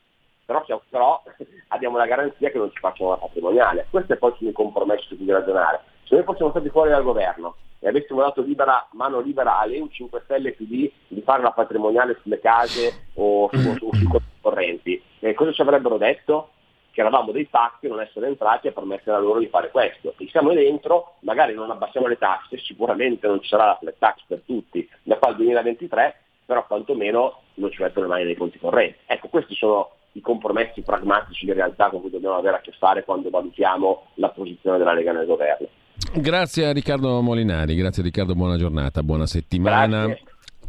[0.45, 1.23] però, però
[1.69, 3.85] abbiamo la garanzia che non ci facciano la patrimoniale.
[3.89, 5.81] Questi poi sono i compromessi su cui ragionare.
[6.05, 9.87] Se noi fossimo stati fuori dal governo e avessimo dato libera, mano libera alle EU
[9.87, 14.07] 5 Stelle e PD di fare la patrimoniale sulle case o, su, su, sui
[14.41, 16.51] correnti, eh, cosa ci avrebbero detto?
[16.91, 20.15] Che eravamo dei pacchi non essere entrati a permettere a loro di fare questo.
[20.17, 24.23] E siamo dentro, magari non abbassiamo le tasse, sicuramente non ci sarà la flat tax
[24.27, 26.15] per tutti da qua al 2023,
[26.45, 28.97] però quantomeno non ci mettono le mani nei conti correnti.
[29.05, 33.03] Ecco, questi sono i compromessi pragmatici di realtà con cui dobbiamo avere a che fare
[33.03, 35.67] quando valutiamo la posizione della Lega nel governo.
[36.13, 40.07] Grazie a Riccardo Molinari, grazie Riccardo, buona giornata, buona settimana.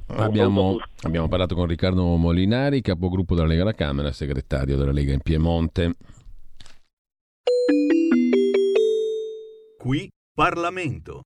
[0.06, 5.20] Abbiamo, abbiamo, parlato con Riccardo Molinari, capogruppo della Lega alla Camera, segretario della Lega in
[5.20, 5.94] Piemonte.
[9.78, 11.22] Qui Parlamento.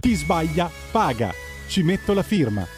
[0.00, 1.30] Chi sbaglia paga.
[1.68, 2.77] Ci metto la firma.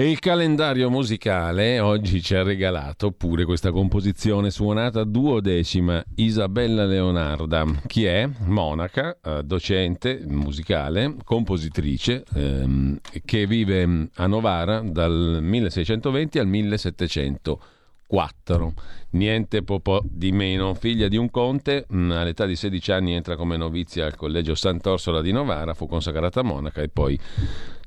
[0.00, 7.66] E il calendario musicale oggi ci ha regalato pure questa composizione suonata duodecima Isabella Leonarda.
[7.86, 8.26] Chi è?
[8.46, 18.72] Monaca, eh, docente musicale, compositrice, ehm, che vive a Novara dal 1620 al 1704.
[19.10, 20.72] Niente po' di meno.
[20.72, 25.20] Figlia di un conte, mm, all'età di 16 anni entra come novizia al collegio Sant'Orsola
[25.20, 27.20] di Novara, fu consacrata monaca e poi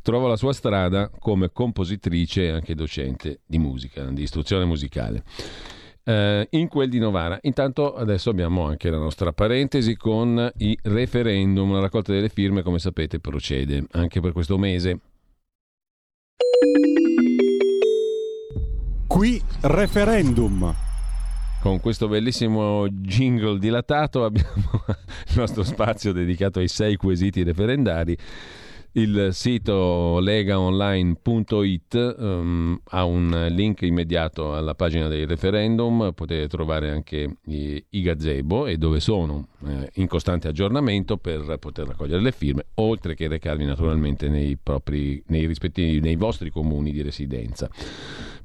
[0.03, 5.23] trova la sua strada come compositrice e anche docente di musica, di istruzione musicale.
[6.03, 7.39] Uh, in quel di Novara.
[7.43, 11.71] Intanto adesso abbiamo anche la nostra parentesi con i referendum.
[11.71, 14.99] La raccolta delle firme, come sapete, procede anche per questo mese.
[19.07, 20.75] Qui referendum.
[21.61, 24.83] Con questo bellissimo jingle dilatato abbiamo
[25.29, 28.17] il nostro spazio dedicato ai sei quesiti referendari
[28.93, 37.37] il sito legaonline.it um, ha un link immediato alla pagina del referendum, potete trovare anche
[37.45, 42.65] i, i gazebo e dove sono eh, in costante aggiornamento per poter raccogliere le firme,
[42.75, 45.49] oltre che recarvi naturalmente nei, propri, nei,
[45.99, 47.69] nei vostri comuni di residenza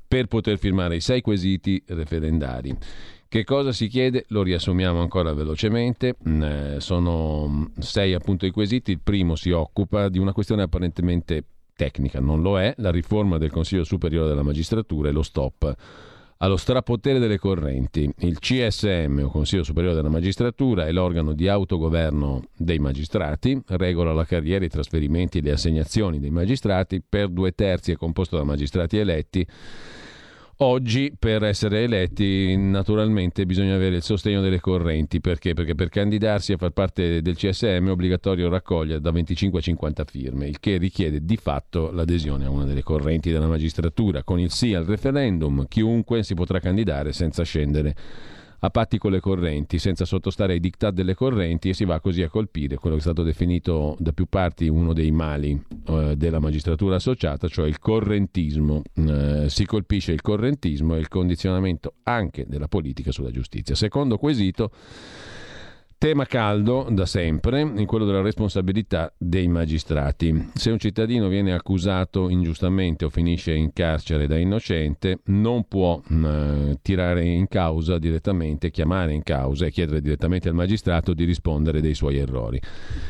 [0.09, 2.75] per poter firmare i sei quesiti referendari.
[3.31, 4.25] Che cosa si chiede?
[4.29, 6.17] Lo riassumiamo ancora velocemente.
[6.27, 8.93] Mm, eh, sono mm, sei appunto i quesiti.
[8.93, 11.45] Il primo si occupa di una questione apparentemente
[11.77, 15.77] tecnica, non lo è, la riforma del Consiglio Superiore della Magistratura e lo stop
[16.39, 18.11] allo strapotere delle correnti.
[18.21, 24.25] Il CSM, o Consiglio Superiore della Magistratura, è l'organo di autogoverno dei magistrati, regola la
[24.25, 28.97] carriera, i trasferimenti e le assegnazioni dei magistrati, per due terzi è composto da magistrati
[28.97, 29.47] eletti
[30.61, 35.55] Oggi per essere eletti naturalmente bisogna avere il sostegno delle correnti, perché?
[35.55, 40.05] Perché per candidarsi a far parte del CSM è obbligatorio raccogliere da 25 a 50
[40.05, 44.25] firme, il che richiede di fatto l'adesione a una delle correnti della magistratura.
[44.25, 47.95] Con il sì al referendum chiunque si potrà candidare senza scendere
[48.61, 52.23] a patti con le correnti, senza sottostare ai diktat delle correnti e si va così
[52.23, 56.41] a colpire quello che è stato definito da più parti uno dei mali eh, della
[56.41, 58.83] magistratura associata, cioè il correntismo.
[58.95, 63.75] Eh, si colpisce il correntismo e il condizionamento anche della politica sulla giustizia.
[63.75, 64.71] Secondo quesito
[66.01, 70.51] Tema caldo da sempre in quello della responsabilità dei magistrati.
[70.55, 76.75] Se un cittadino viene accusato ingiustamente o finisce in carcere da innocente, non può mm,
[76.83, 81.95] tirare in causa direttamente, chiamare in causa e chiedere direttamente al magistrato di rispondere dei
[81.95, 82.61] suoi errori.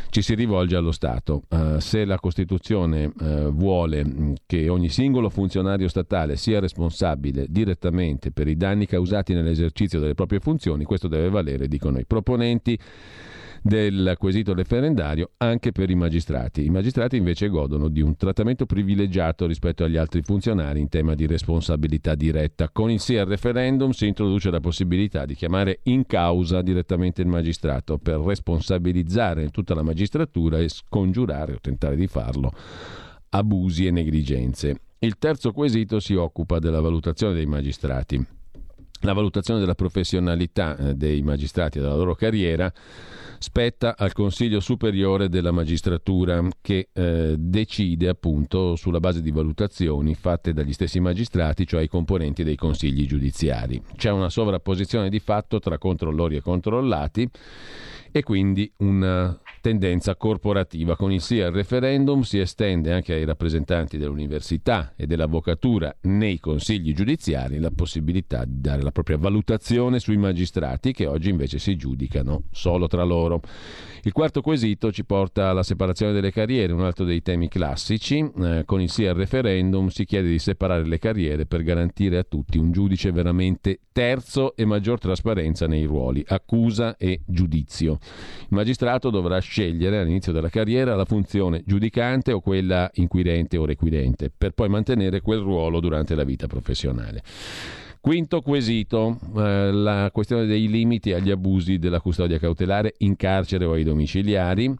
[0.08, 1.42] Ci si rivolge allo Stato.
[1.50, 8.30] Uh, se la Costituzione uh, vuole mm, che ogni singolo funzionario statale sia responsabile direttamente
[8.30, 12.76] per i danni causati nell'esercizio delle proprie funzioni, questo deve valere, dicono i proponenti
[13.62, 16.64] del quesito referendario anche per i magistrati.
[16.64, 21.26] I magistrati invece godono di un trattamento privilegiato rispetto agli altri funzionari in tema di
[21.26, 22.70] responsabilità diretta.
[22.70, 27.28] Con il sì al referendum si introduce la possibilità di chiamare in causa direttamente il
[27.28, 32.52] magistrato per responsabilizzare tutta la magistratura e scongiurare o tentare di farlo
[33.30, 34.80] abusi e negligenze.
[35.00, 38.37] Il terzo quesito si occupa della valutazione dei magistrati.
[39.02, 42.72] La valutazione della professionalità eh, dei magistrati e della loro carriera
[43.38, 50.52] spetta al Consiglio Superiore della Magistratura che eh, decide appunto sulla base di valutazioni fatte
[50.52, 53.80] dagli stessi magistrati, cioè i componenti dei consigli giudiziari.
[53.96, 57.30] C'è una sovrapposizione di fatto tra controllori e controllati
[58.10, 60.96] e quindi una tendenza corporativa.
[60.96, 66.92] Con il sì al referendum si estende anche ai rappresentanti dell'università e dell'avvocatura nei consigli
[66.94, 72.44] giudiziari la possibilità di dare la propria valutazione sui magistrati che oggi invece si giudicano
[72.50, 73.40] solo tra loro.
[74.02, 78.18] Il quarto quesito ci porta alla separazione delle carriere, un altro dei temi classici.
[78.18, 82.22] Eh, con il sì al referendum si chiede di separare le carriere per garantire a
[82.22, 87.97] tutti un giudice veramente terzo e maggior trasparenza nei ruoli, accusa e giudizio.
[88.02, 94.30] Il magistrato dovrà scegliere all'inizio della carriera la funzione giudicante o quella inquirente o requirente,
[94.36, 97.22] per poi mantenere quel ruolo durante la vita professionale.
[98.00, 103.72] Quinto quesito, eh, la questione dei limiti agli abusi della custodia cautelare in carcere o
[103.72, 104.72] ai domiciliari.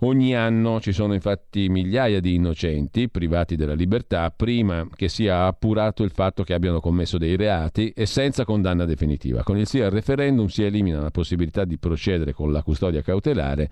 [0.00, 6.02] Ogni anno ci sono infatti migliaia di innocenti privati della libertà prima che sia appurato
[6.02, 9.42] il fatto che abbiano commesso dei reati e senza condanna definitiva.
[9.42, 13.70] Con il sì al referendum si elimina la possibilità di procedere con la custodia cautelare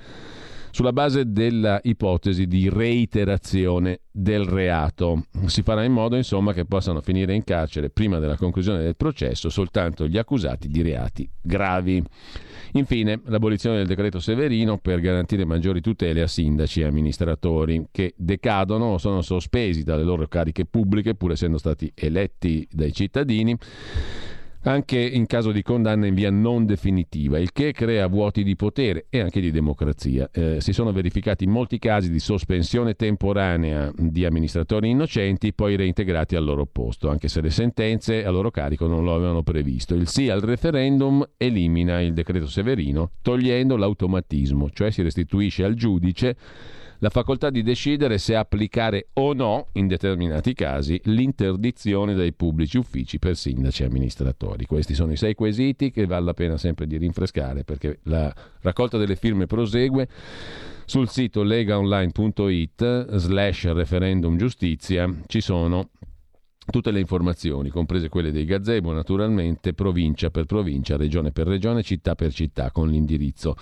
[0.75, 5.27] sulla base della ipotesi di reiterazione del reato.
[5.47, 9.51] Si farà in modo, insomma, che possano finire in carcere prima della conclusione del processo
[9.51, 12.03] soltanto gli accusati di reati gravi.
[12.73, 18.87] Infine, l'abolizione del decreto Severino per garantire maggiori tutele a sindaci e amministratori che decadono
[18.87, 23.57] o sono sospesi dalle loro cariche pubbliche pur essendo stati eletti dai cittadini
[24.65, 29.07] anche in caso di condanna in via non definitiva, il che crea vuoti di potere
[29.11, 30.29] e anche di democrazia.
[30.33, 36.45] Eh, si sono verificati molti casi di sospensione temporanea di amministratori innocenti, poi reintegrati al
[36.45, 39.95] loro posto, anche se le sentenze a loro carico non lo avevano previsto.
[39.95, 46.37] Il sì al referendum elimina il decreto Severino, togliendo l'automatismo, cioè si restituisce al giudice
[47.05, 53.19] la facoltà di decidere se applicare o no, in determinati casi, l'interdizione dai pubblici uffici
[53.19, 54.65] per sindaci e amministratori.
[54.65, 58.97] Questi sono i sei quesiti che vale la pena sempre di rinfrescare perché la raccolta
[58.97, 60.09] delle firme prosegue.
[60.87, 65.91] Sul sito legaonline.it slash referendum giustizia ci sono
[66.71, 72.15] tutte le informazioni, comprese quelle dei gazebo, naturalmente provincia per provincia, regione per regione, città
[72.15, 73.57] per città, con l'indirizzo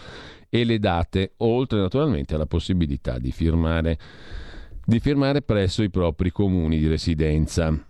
[0.48, 3.98] e le date, oltre naturalmente alla possibilità di firmare,
[4.84, 7.86] di firmare presso i propri comuni di residenza.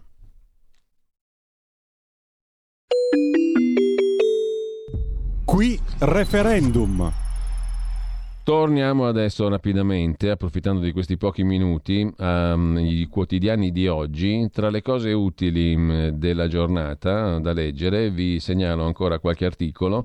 [5.45, 7.32] Qui referendum.
[8.45, 14.49] Torniamo adesso rapidamente, approfittando di questi pochi minuti, ai quotidiani di oggi.
[14.53, 20.05] Tra le cose utili mm, della giornata da leggere vi segnalo ancora qualche articolo.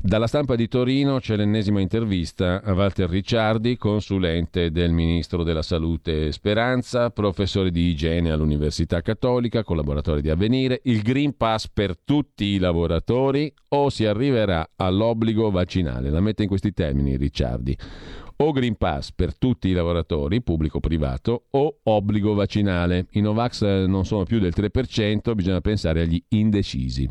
[0.00, 6.32] Dalla stampa di Torino c'è l'ennesima intervista a Walter Ricciardi, consulente del Ministro della Salute
[6.32, 10.80] Speranza, professore di igiene all'Università Cattolica, collaboratore di Avvenire.
[10.84, 16.08] Il Green Pass per tutti i lavoratori o si arriverà all'obbligo vaccinale?
[16.08, 17.76] La mette in questi termini Ricciardi miliardi.
[18.36, 23.06] O Green Pass per tutti i lavoratori, pubblico-privato, o obbligo vaccinale.
[23.10, 27.06] I Novax eh, non sono più del 3%, bisogna pensare agli indecisi.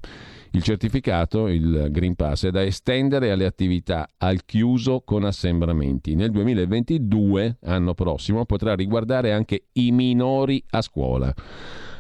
[0.52, 6.16] Il certificato, il Green Pass, è da estendere alle attività al chiuso con assembramenti.
[6.16, 11.32] Nel 2022, anno prossimo, potrà riguardare anche i minori a scuola.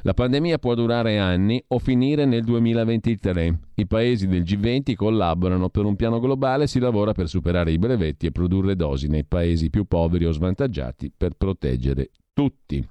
[0.04, 3.60] La pandemia può durare anni o finire nel 2023.
[3.76, 8.26] I paesi del G20 collaborano per un piano globale, si lavora per superare i brevetti
[8.26, 12.88] e produrre dosi nei paesi più poveri o svantaggiati per proteggere tutti.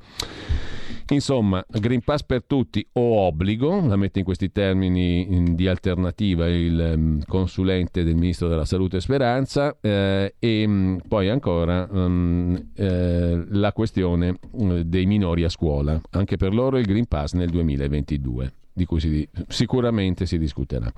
[1.11, 6.93] Insomma, Green Pass per tutti o obbligo, la mette in questi termini di alternativa il
[6.97, 13.73] um, consulente del Ministro della Salute Speranza eh, e um, poi ancora um, eh, la
[13.73, 14.39] questione
[14.85, 19.27] dei minori a scuola, anche per loro il Green Pass nel 2022, di cui si,
[19.49, 20.93] sicuramente si discuterà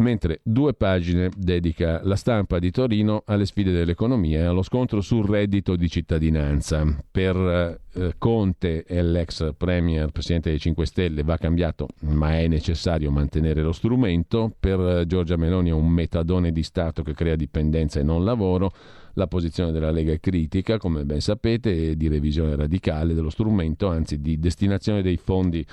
[0.00, 5.26] mentre due pagine dedica la stampa di Torino alle sfide dell'economia e allo scontro sul
[5.26, 6.84] reddito di cittadinanza.
[7.10, 13.10] Per eh, Conte e l'ex Premier, Presidente dei 5 Stelle, va cambiato, ma è necessario
[13.10, 14.52] mantenere lo strumento.
[14.58, 18.72] Per eh, Giorgia Meloni è un metadone di Stato che crea dipendenza e non lavoro.
[19.14, 23.88] La posizione della Lega è critica, come ben sapete, e di revisione radicale dello strumento,
[23.88, 25.66] anzi di destinazione dei fondi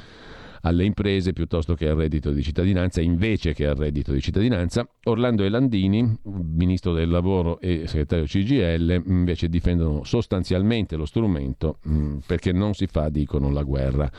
[0.62, 4.88] alle imprese piuttosto che al reddito di cittadinanza, invece che al reddito di cittadinanza.
[5.04, 12.18] Orlando e Landini, ministro del lavoro e segretario CGL, invece difendono sostanzialmente lo strumento mm,
[12.26, 14.10] perché non si fa, dicono, la guerra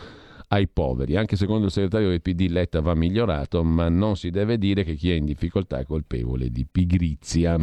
[0.49, 1.17] ai poveri.
[1.17, 4.95] Anche secondo il segretario del PD Letta va migliorato, ma non si deve dire che
[4.95, 7.59] chi è in difficoltà è colpevole di pigrizia.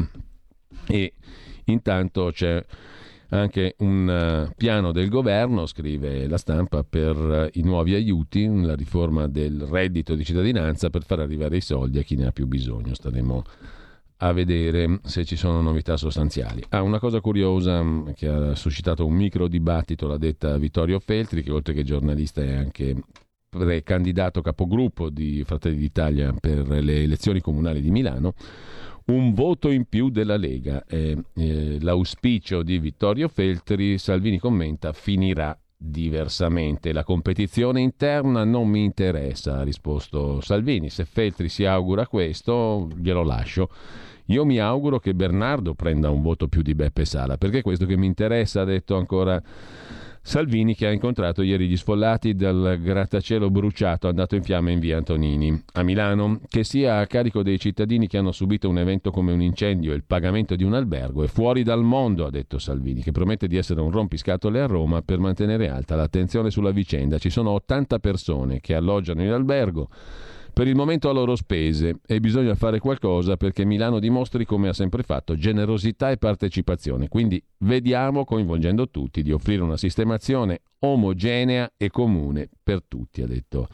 [0.87, 1.13] E
[1.65, 2.63] intanto c'è
[3.35, 8.75] anche un uh, piano del governo, scrive la stampa, per uh, i nuovi aiuti, la
[8.75, 12.47] riforma del reddito di cittadinanza per far arrivare i soldi a chi ne ha più
[12.47, 12.93] bisogno.
[12.93, 13.43] Staremo
[14.17, 16.63] a vedere se ci sono novità sostanziali.
[16.69, 21.43] Ah, una cosa curiosa mm, che ha suscitato un micro dibattito l'ha detta Vittorio Feltri,
[21.43, 22.95] che oltre che giornalista è anche
[23.83, 28.33] candidato capogruppo di Fratelli d'Italia per le elezioni comunali di Milano
[29.05, 30.83] un voto in più della Lega.
[30.87, 36.93] Eh, eh, l'auspicio di Vittorio Feltri, Salvini commenta, finirà diversamente.
[36.93, 40.89] La competizione interna non mi interessa, ha risposto Salvini.
[40.89, 43.69] Se Feltri si augura questo, glielo lascio.
[44.29, 47.85] Io mi auguro che Bernardo prenda un voto più di Beppe Sala, perché è questo
[47.85, 49.39] che mi interessa, ha detto ancora
[50.27, 54.97] Salvini che ha incontrato ieri gli sfollati del grattacielo bruciato andato in fiamme in via
[54.97, 59.31] Antonini a Milano, che sia a carico dei cittadini che hanno subito un evento come
[59.33, 63.03] un incendio e il pagamento di un albergo è fuori dal mondo, ha detto Salvini,
[63.03, 67.19] che promette di essere un rompiscatole a Roma per mantenere alta l'attenzione sulla vicenda.
[67.19, 69.89] Ci sono 80 persone che alloggiano in albergo
[70.55, 74.73] per il momento a loro spese e bisogna fare qualcosa perché Milano dimostri come ha
[74.73, 77.09] sempre fatto generosità e partecipazione.
[77.09, 83.67] Quindi vediamo, coinvolgendo tutti, di offrire una sistemazione omogenea e comune per tutti, ha detto.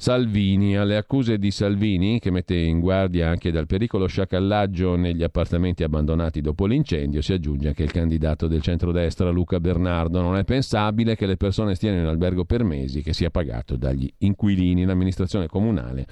[0.00, 0.76] Salvini.
[0.76, 6.40] Alle accuse di Salvini, che mette in guardia anche dal pericolo sciacallaggio negli appartamenti abbandonati
[6.40, 10.22] dopo l'incendio, si aggiunge anche il candidato del centrodestra Luca Bernardo.
[10.22, 14.08] Non è pensabile che le persone stiano in albergo per mesi, che sia pagato dagli
[14.18, 14.84] inquilini.
[14.84, 16.06] L'amministrazione comunale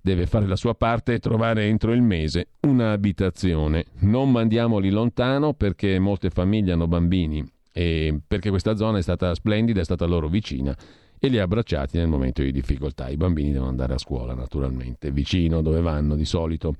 [0.00, 3.84] deve fare la sua parte e trovare entro il mese un'abitazione.
[3.98, 9.82] Non mandiamoli lontano perché molte famiglie hanno bambini e perché questa zona è stata splendida,
[9.82, 10.74] è stata loro vicina
[11.18, 13.08] e li ha abbracciati nel momento di difficoltà.
[13.08, 16.74] I bambini devono andare a scuola naturalmente, vicino dove vanno di solito.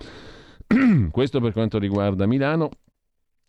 [1.11, 2.71] Questo per quanto riguarda Milano.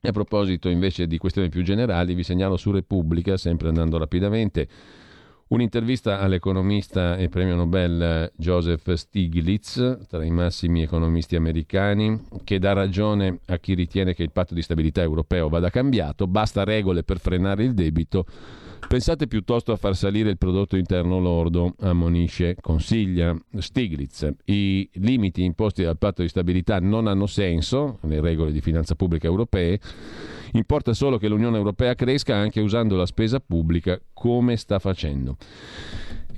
[0.01, 4.67] A proposito invece di questioni più generali, vi segnalo su Repubblica, sempre andando rapidamente,
[5.49, 13.39] un'intervista all'economista e premio Nobel Joseph Stiglitz, tra i massimi economisti americani, che dà ragione
[13.47, 17.63] a chi ritiene che il patto di stabilità europeo vada cambiato, basta regole per frenare
[17.63, 18.25] il debito
[18.85, 24.29] Pensate piuttosto a far salire il prodotto interno lordo, ammonisce, consiglia Stiglitz.
[24.45, 29.27] I limiti imposti dal patto di stabilità non hanno senso, le regole di finanza pubblica
[29.27, 29.79] europee.
[30.53, 35.35] Importa solo che l'Unione Europea cresca anche usando la spesa pubblica come sta facendo.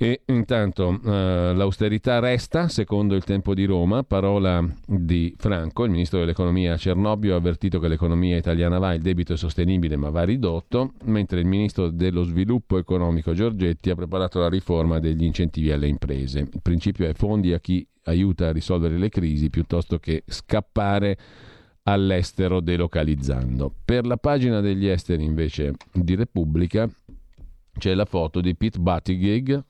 [0.02, 6.20] E intanto eh, l'austerità resta, secondo il tempo di Roma, parola di Franco, il ministro
[6.20, 10.22] dell'economia a Cernobbio ha avvertito che l'economia italiana va, il debito è sostenibile ma va
[10.22, 15.88] ridotto, mentre il ministro dello sviluppo economico Giorgetti ha preparato la riforma degli incentivi alle
[15.88, 16.48] imprese.
[16.50, 21.18] Il principio è fondi a chi aiuta a risolvere le crisi piuttosto che scappare
[21.82, 23.70] all'estero delocalizzando.
[23.84, 26.88] Per la pagina degli esteri invece di Repubblica
[27.78, 29.62] c'è la foto di Pete Buttigieg,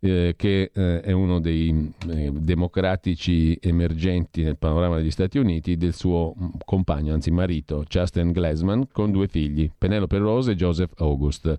[0.00, 5.94] eh, che eh, è uno dei eh, democratici emergenti nel panorama degli Stati Uniti, del
[5.94, 11.56] suo mm, compagno, anzi marito, Justin Glasman, con due figli, Penelope Rose e Joseph August.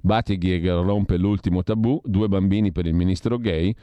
[0.00, 3.74] Buttigieg rompe l'ultimo tabù, due bambini per il ministro gay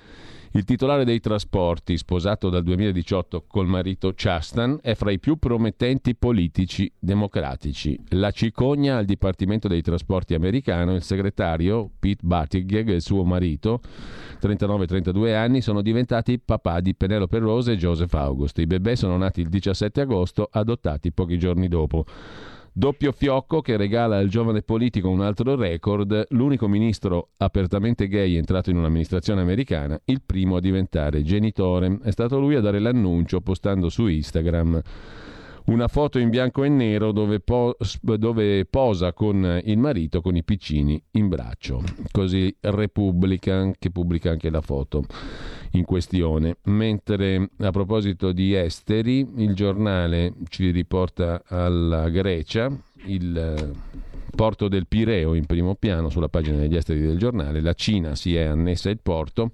[0.55, 6.15] il titolare dei trasporti, sposato dal 2018 col marito Chastan, è fra i più promettenti
[6.15, 7.99] politici democratici.
[8.11, 13.81] La cicogna al Dipartimento dei Trasporti americano, il segretario Pete Buttigieg e il suo marito,
[14.41, 18.57] 39-32 anni, sono diventati papà di Penelope Rose e Joseph August.
[18.57, 22.05] I bebè sono nati il 17 agosto, adottati pochi giorni dopo.
[22.77, 28.69] Doppio fiocco che regala al giovane politico un altro record, l'unico ministro apertamente gay entrato
[28.69, 31.99] in un'amministrazione americana, il primo a diventare genitore.
[32.03, 34.81] È stato lui a dare l'annuncio postando su Instagram
[35.65, 40.43] una foto in bianco e nero dove, po- dove, posa con il marito con i
[40.43, 41.81] piccini in braccio.
[42.11, 45.05] Così Repubblica che pubblica anche la foto
[45.71, 46.57] in questione.
[46.65, 52.71] Mentre a proposito di esteri, il giornale ci riporta alla Grecia,
[53.05, 53.71] il eh,
[54.35, 58.35] porto del Pireo in primo piano sulla pagina degli esteri del giornale, la Cina si
[58.35, 59.49] è annessa il porto.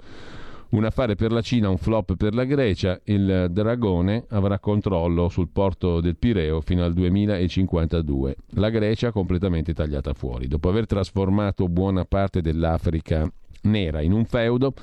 [0.72, 2.98] Un affare per la Cina, un flop per la Grecia.
[3.04, 8.36] Il Dragone avrà controllo sul porto del Pireo fino al 2052.
[8.52, 10.48] La Grecia completamente tagliata fuori.
[10.48, 13.30] Dopo aver trasformato buona parte dell'Africa
[13.64, 14.74] nera in un feudo,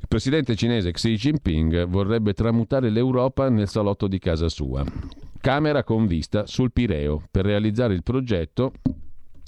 [0.00, 4.82] il presidente cinese Xi Jinping vorrebbe tramutare l'Europa nel salotto di casa sua.
[5.38, 8.72] Camera con vista sul Pireo per realizzare il progetto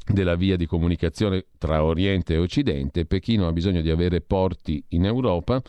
[0.06, 3.04] della via di comunicazione tra Oriente e Occidente.
[3.04, 5.62] Pechino ha bisogno di avere porti in Europa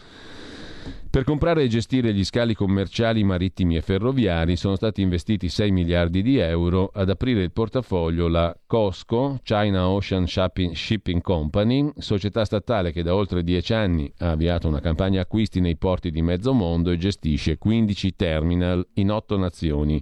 [1.14, 6.24] per comprare e gestire gli scali commerciali marittimi e ferroviari sono stati investiti 6 miliardi
[6.24, 6.90] di euro.
[6.92, 13.44] Ad aprire il portafoglio la COSCO, China Ocean Shipping Company, società statale che da oltre
[13.44, 18.16] 10 anni ha avviato una campagna acquisti nei porti di mezzo mondo e gestisce 15
[18.16, 20.02] terminal in 8 nazioni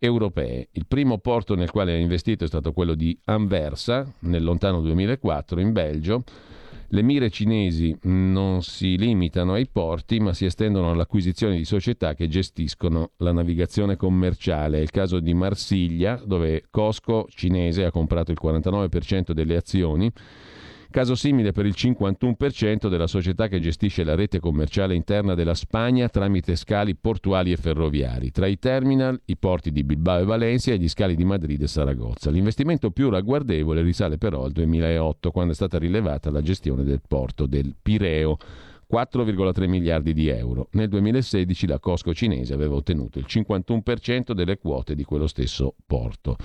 [0.00, 0.68] europee.
[0.72, 5.60] Il primo porto nel quale ha investito è stato quello di Anversa, nel lontano 2004,
[5.60, 6.24] in Belgio
[6.92, 12.26] le mire cinesi non si limitano ai porti, ma si estendono all'acquisizione di società che
[12.26, 14.78] gestiscono la navigazione commerciale.
[14.78, 20.10] È il caso di Marsiglia, dove Costco cinese ha comprato il 49% delle azioni
[20.90, 26.08] Caso simile per il 51% della società che gestisce la rete commerciale interna della Spagna
[26.08, 28.32] tramite scali portuali e ferroviari.
[28.32, 31.68] Tra i terminal, i porti di Bilbao e Valencia e gli scali di Madrid e
[31.68, 32.32] Saragozza.
[32.32, 37.46] L'investimento più ragguardevole risale però al 2008, quando è stata rilevata la gestione del porto
[37.46, 38.36] del Pireo.
[38.90, 40.66] 4,3 miliardi di euro.
[40.72, 46.36] Nel 2016 la Costco cinese aveva ottenuto il 51% delle quote di quello stesso porto.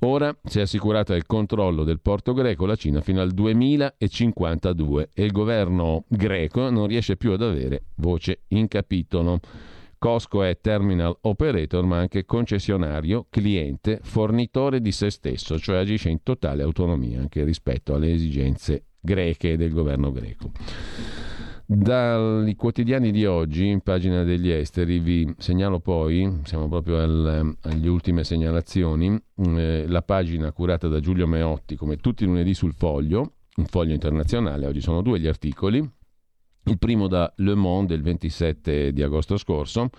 [0.00, 5.24] Ora si è assicurata il controllo del porto greco la Cina fino al 2052 e
[5.24, 9.40] il governo greco non riesce più ad avere voce in capitolo.
[9.98, 16.22] Costco è terminal operator ma anche concessionario, cliente, fornitore di se stesso, cioè agisce in
[16.22, 20.50] totale autonomia anche rispetto alle esigenze greche del governo greco.
[21.66, 27.88] Dai quotidiani di oggi, in pagina degli esteri, vi segnalo poi, siamo proprio al, alle
[27.88, 33.36] ultime segnalazioni, eh, la pagina curata da Giulio Meotti, come tutti i lunedì sul foglio,
[33.56, 35.90] un foglio internazionale, oggi sono due gli articoli,
[36.64, 39.90] il primo da Le Monde il 27 di agosto scorso.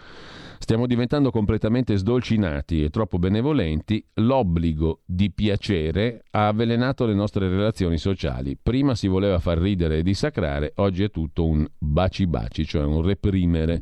[0.57, 4.03] Stiamo diventando completamente sdolcinati e troppo benevolenti.
[4.15, 8.57] L'obbligo di piacere ha avvelenato le nostre relazioni sociali.
[8.61, 13.01] Prima si voleva far ridere e dissacrare, oggi è tutto un baci baci, cioè un
[13.01, 13.81] reprimere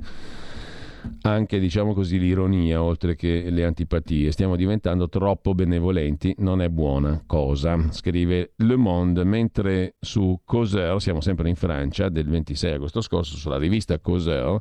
[1.21, 4.31] anche diciamo così l'ironia oltre che le antipatie.
[4.31, 11.21] Stiamo diventando troppo benevolenti, non è buona cosa, scrive Le Monde, mentre su Causeur, siamo
[11.21, 14.59] sempre in Francia, del 26 agosto scorso, sulla rivista Causeur,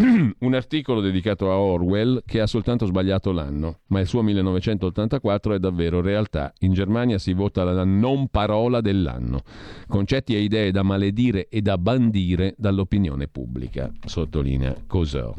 [0.40, 5.58] un articolo dedicato a Orwell che ha soltanto sbagliato l'anno, ma il suo 1984 è
[5.58, 6.52] davvero realtà.
[6.60, 9.42] In Germania si vota la non parola dell'anno,
[9.86, 15.34] concetti e idee da maledire e da bandire dall'opinione pubblica, sottolinea Causeur.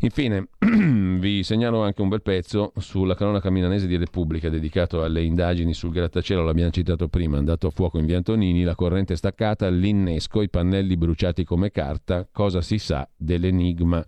[0.00, 5.72] Infine, vi segnalo anche un bel pezzo sulla cronaca milanese di Repubblica dedicato alle indagini
[5.72, 10.42] sul grattacielo, l'abbiamo citato prima, andato a fuoco in via Antonini, la corrente staccata, l'innesco,
[10.42, 14.04] i pannelli bruciati come carta, cosa si sa dell'enigma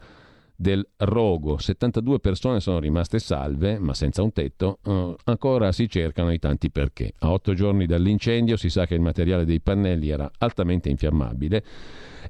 [0.56, 1.58] del rogo.
[1.58, 4.78] 72 persone sono rimaste salve, ma senza un tetto.
[4.84, 7.12] Uh, ancora si cercano i tanti perché.
[7.20, 11.62] A otto giorni dall'incendio si sa che il materiale dei pannelli era altamente infiammabile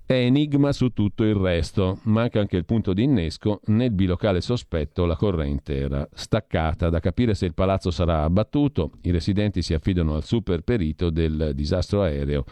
[0.07, 1.99] è enigma su tutto il resto.
[2.05, 3.61] Manca anche il punto di innesco.
[3.67, 6.89] Nel bilocale sospetto la corrente era staccata.
[6.89, 8.93] Da capire se il palazzo sarà abbattuto.
[9.03, 12.45] I residenti si affidano al super perito del disastro aereo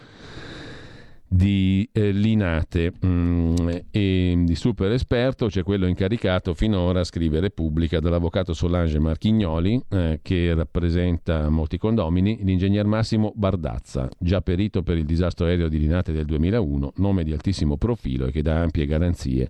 [1.26, 7.98] di eh, Linate mm, e di super esperto c'è quello incaricato finora a scrivere Repubblica
[7.98, 15.04] dall'avvocato Solange Marchignoli eh, che rappresenta molti condomini l'ingegner Massimo Bardazza già perito per il
[15.04, 19.48] disastro aereo di Linate del 2001 nome di altissimo profilo e che dà ampie garanzie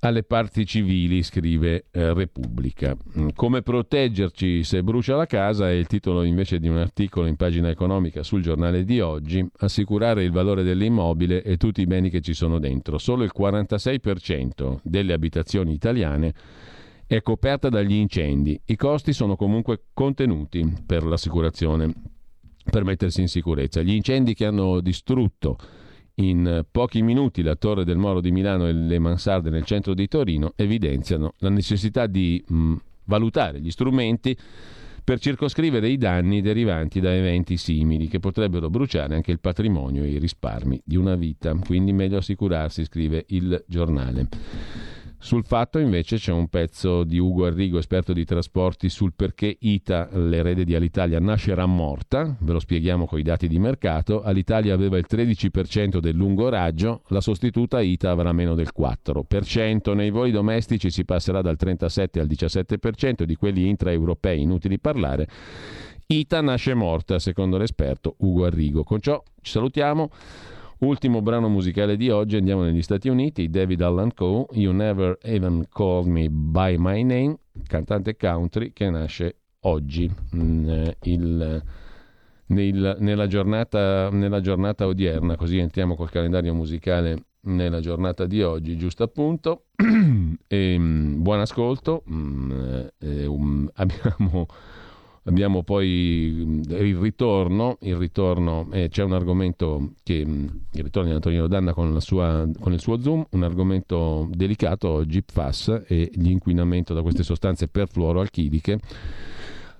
[0.00, 2.96] alle parti civili, scrive eh, Repubblica.
[3.18, 7.36] Mm, come proteggerci se brucia la casa è il titolo invece di un articolo in
[7.36, 9.44] pagina economica sul giornale di oggi.
[9.58, 12.98] Assicurare il valore dell'immobile e tutti i beni che ci sono dentro.
[12.98, 16.32] Solo il 46% delle abitazioni italiane
[17.06, 18.60] è coperta dagli incendi.
[18.66, 21.92] I costi sono comunque contenuti per l'assicurazione,
[22.70, 23.82] per mettersi in sicurezza.
[23.82, 25.56] Gli incendi che hanno distrutto
[26.18, 30.08] in pochi minuti la Torre del Moro di Milano e le mansarde nel centro di
[30.08, 34.36] Torino evidenziano la necessità di mh, valutare gli strumenti
[35.08, 40.08] per circoscrivere i danni derivanti da eventi simili che potrebbero bruciare anche il patrimonio e
[40.08, 41.54] i risparmi di una vita.
[41.54, 44.28] Quindi meglio assicurarsi, scrive il giornale.
[45.20, 50.10] Sul fatto invece c'è un pezzo di Ugo Arrigo, esperto di trasporti, sul perché ITA,
[50.12, 54.96] l'erede di Alitalia, nascerà morta, ve lo spieghiamo con i dati di mercato, Alitalia aveva
[54.96, 60.88] il 13% del lungo raggio, la sostituta ITA avrà meno del 4%, nei voli domestici
[60.88, 65.28] si passerà dal 37 al 17%, di quelli intraeuropei inutili parlare,
[66.06, 68.84] ITA nasce morta, secondo l'esperto Ugo Arrigo.
[68.84, 70.10] Con ciò ci salutiamo.
[70.80, 75.66] Ultimo brano musicale di oggi, andiamo negli Stati Uniti, David Allan Coe, You Never Even
[75.68, 81.62] Called Me By My Name, cantante country che nasce oggi, mh, mm, il,
[82.46, 88.76] nel, nella, giornata, nella giornata odierna, così entriamo col calendario musicale nella giornata di oggi,
[88.76, 89.64] giusto appunto.
[90.46, 94.46] e, um, buon ascolto, um, eh, um, abbiamo
[95.28, 101.46] Abbiamo poi il ritorno, il ritorno eh, c'è un argomento che, il ritorno di Antonino
[101.46, 107.02] Danna con, sua, con, il suo Zoom, un argomento delicato oggi, PFAS e l'inquinamento da
[107.02, 108.78] queste sostanze perfluoroalchiliche.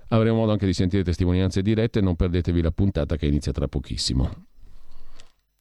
[0.09, 4.29] Avremo modo anche di sentire testimonianze dirette, non perdetevi la puntata che inizia tra pochissimo.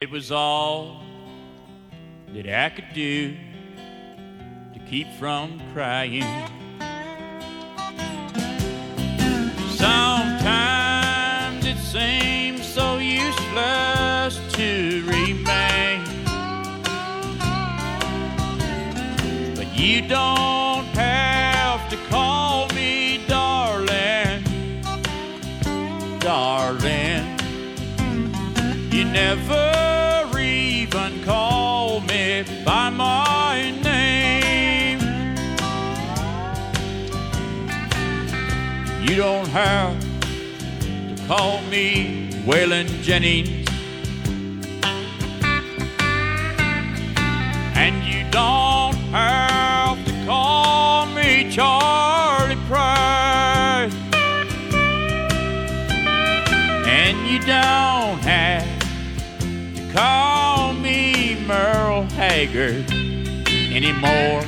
[0.00, 1.00] It was all
[2.34, 3.32] that I could do
[4.74, 6.26] to keep from crying.
[9.78, 16.04] Sometimes it seems so useless to remain.
[19.54, 20.57] But you don't
[39.58, 43.66] have to call me Waylon Jennings.
[47.74, 53.92] And you don't have to call me Charlie Price.
[56.86, 58.78] And you don't have
[59.74, 62.88] to call me Merle Haggard
[63.74, 64.47] anymore.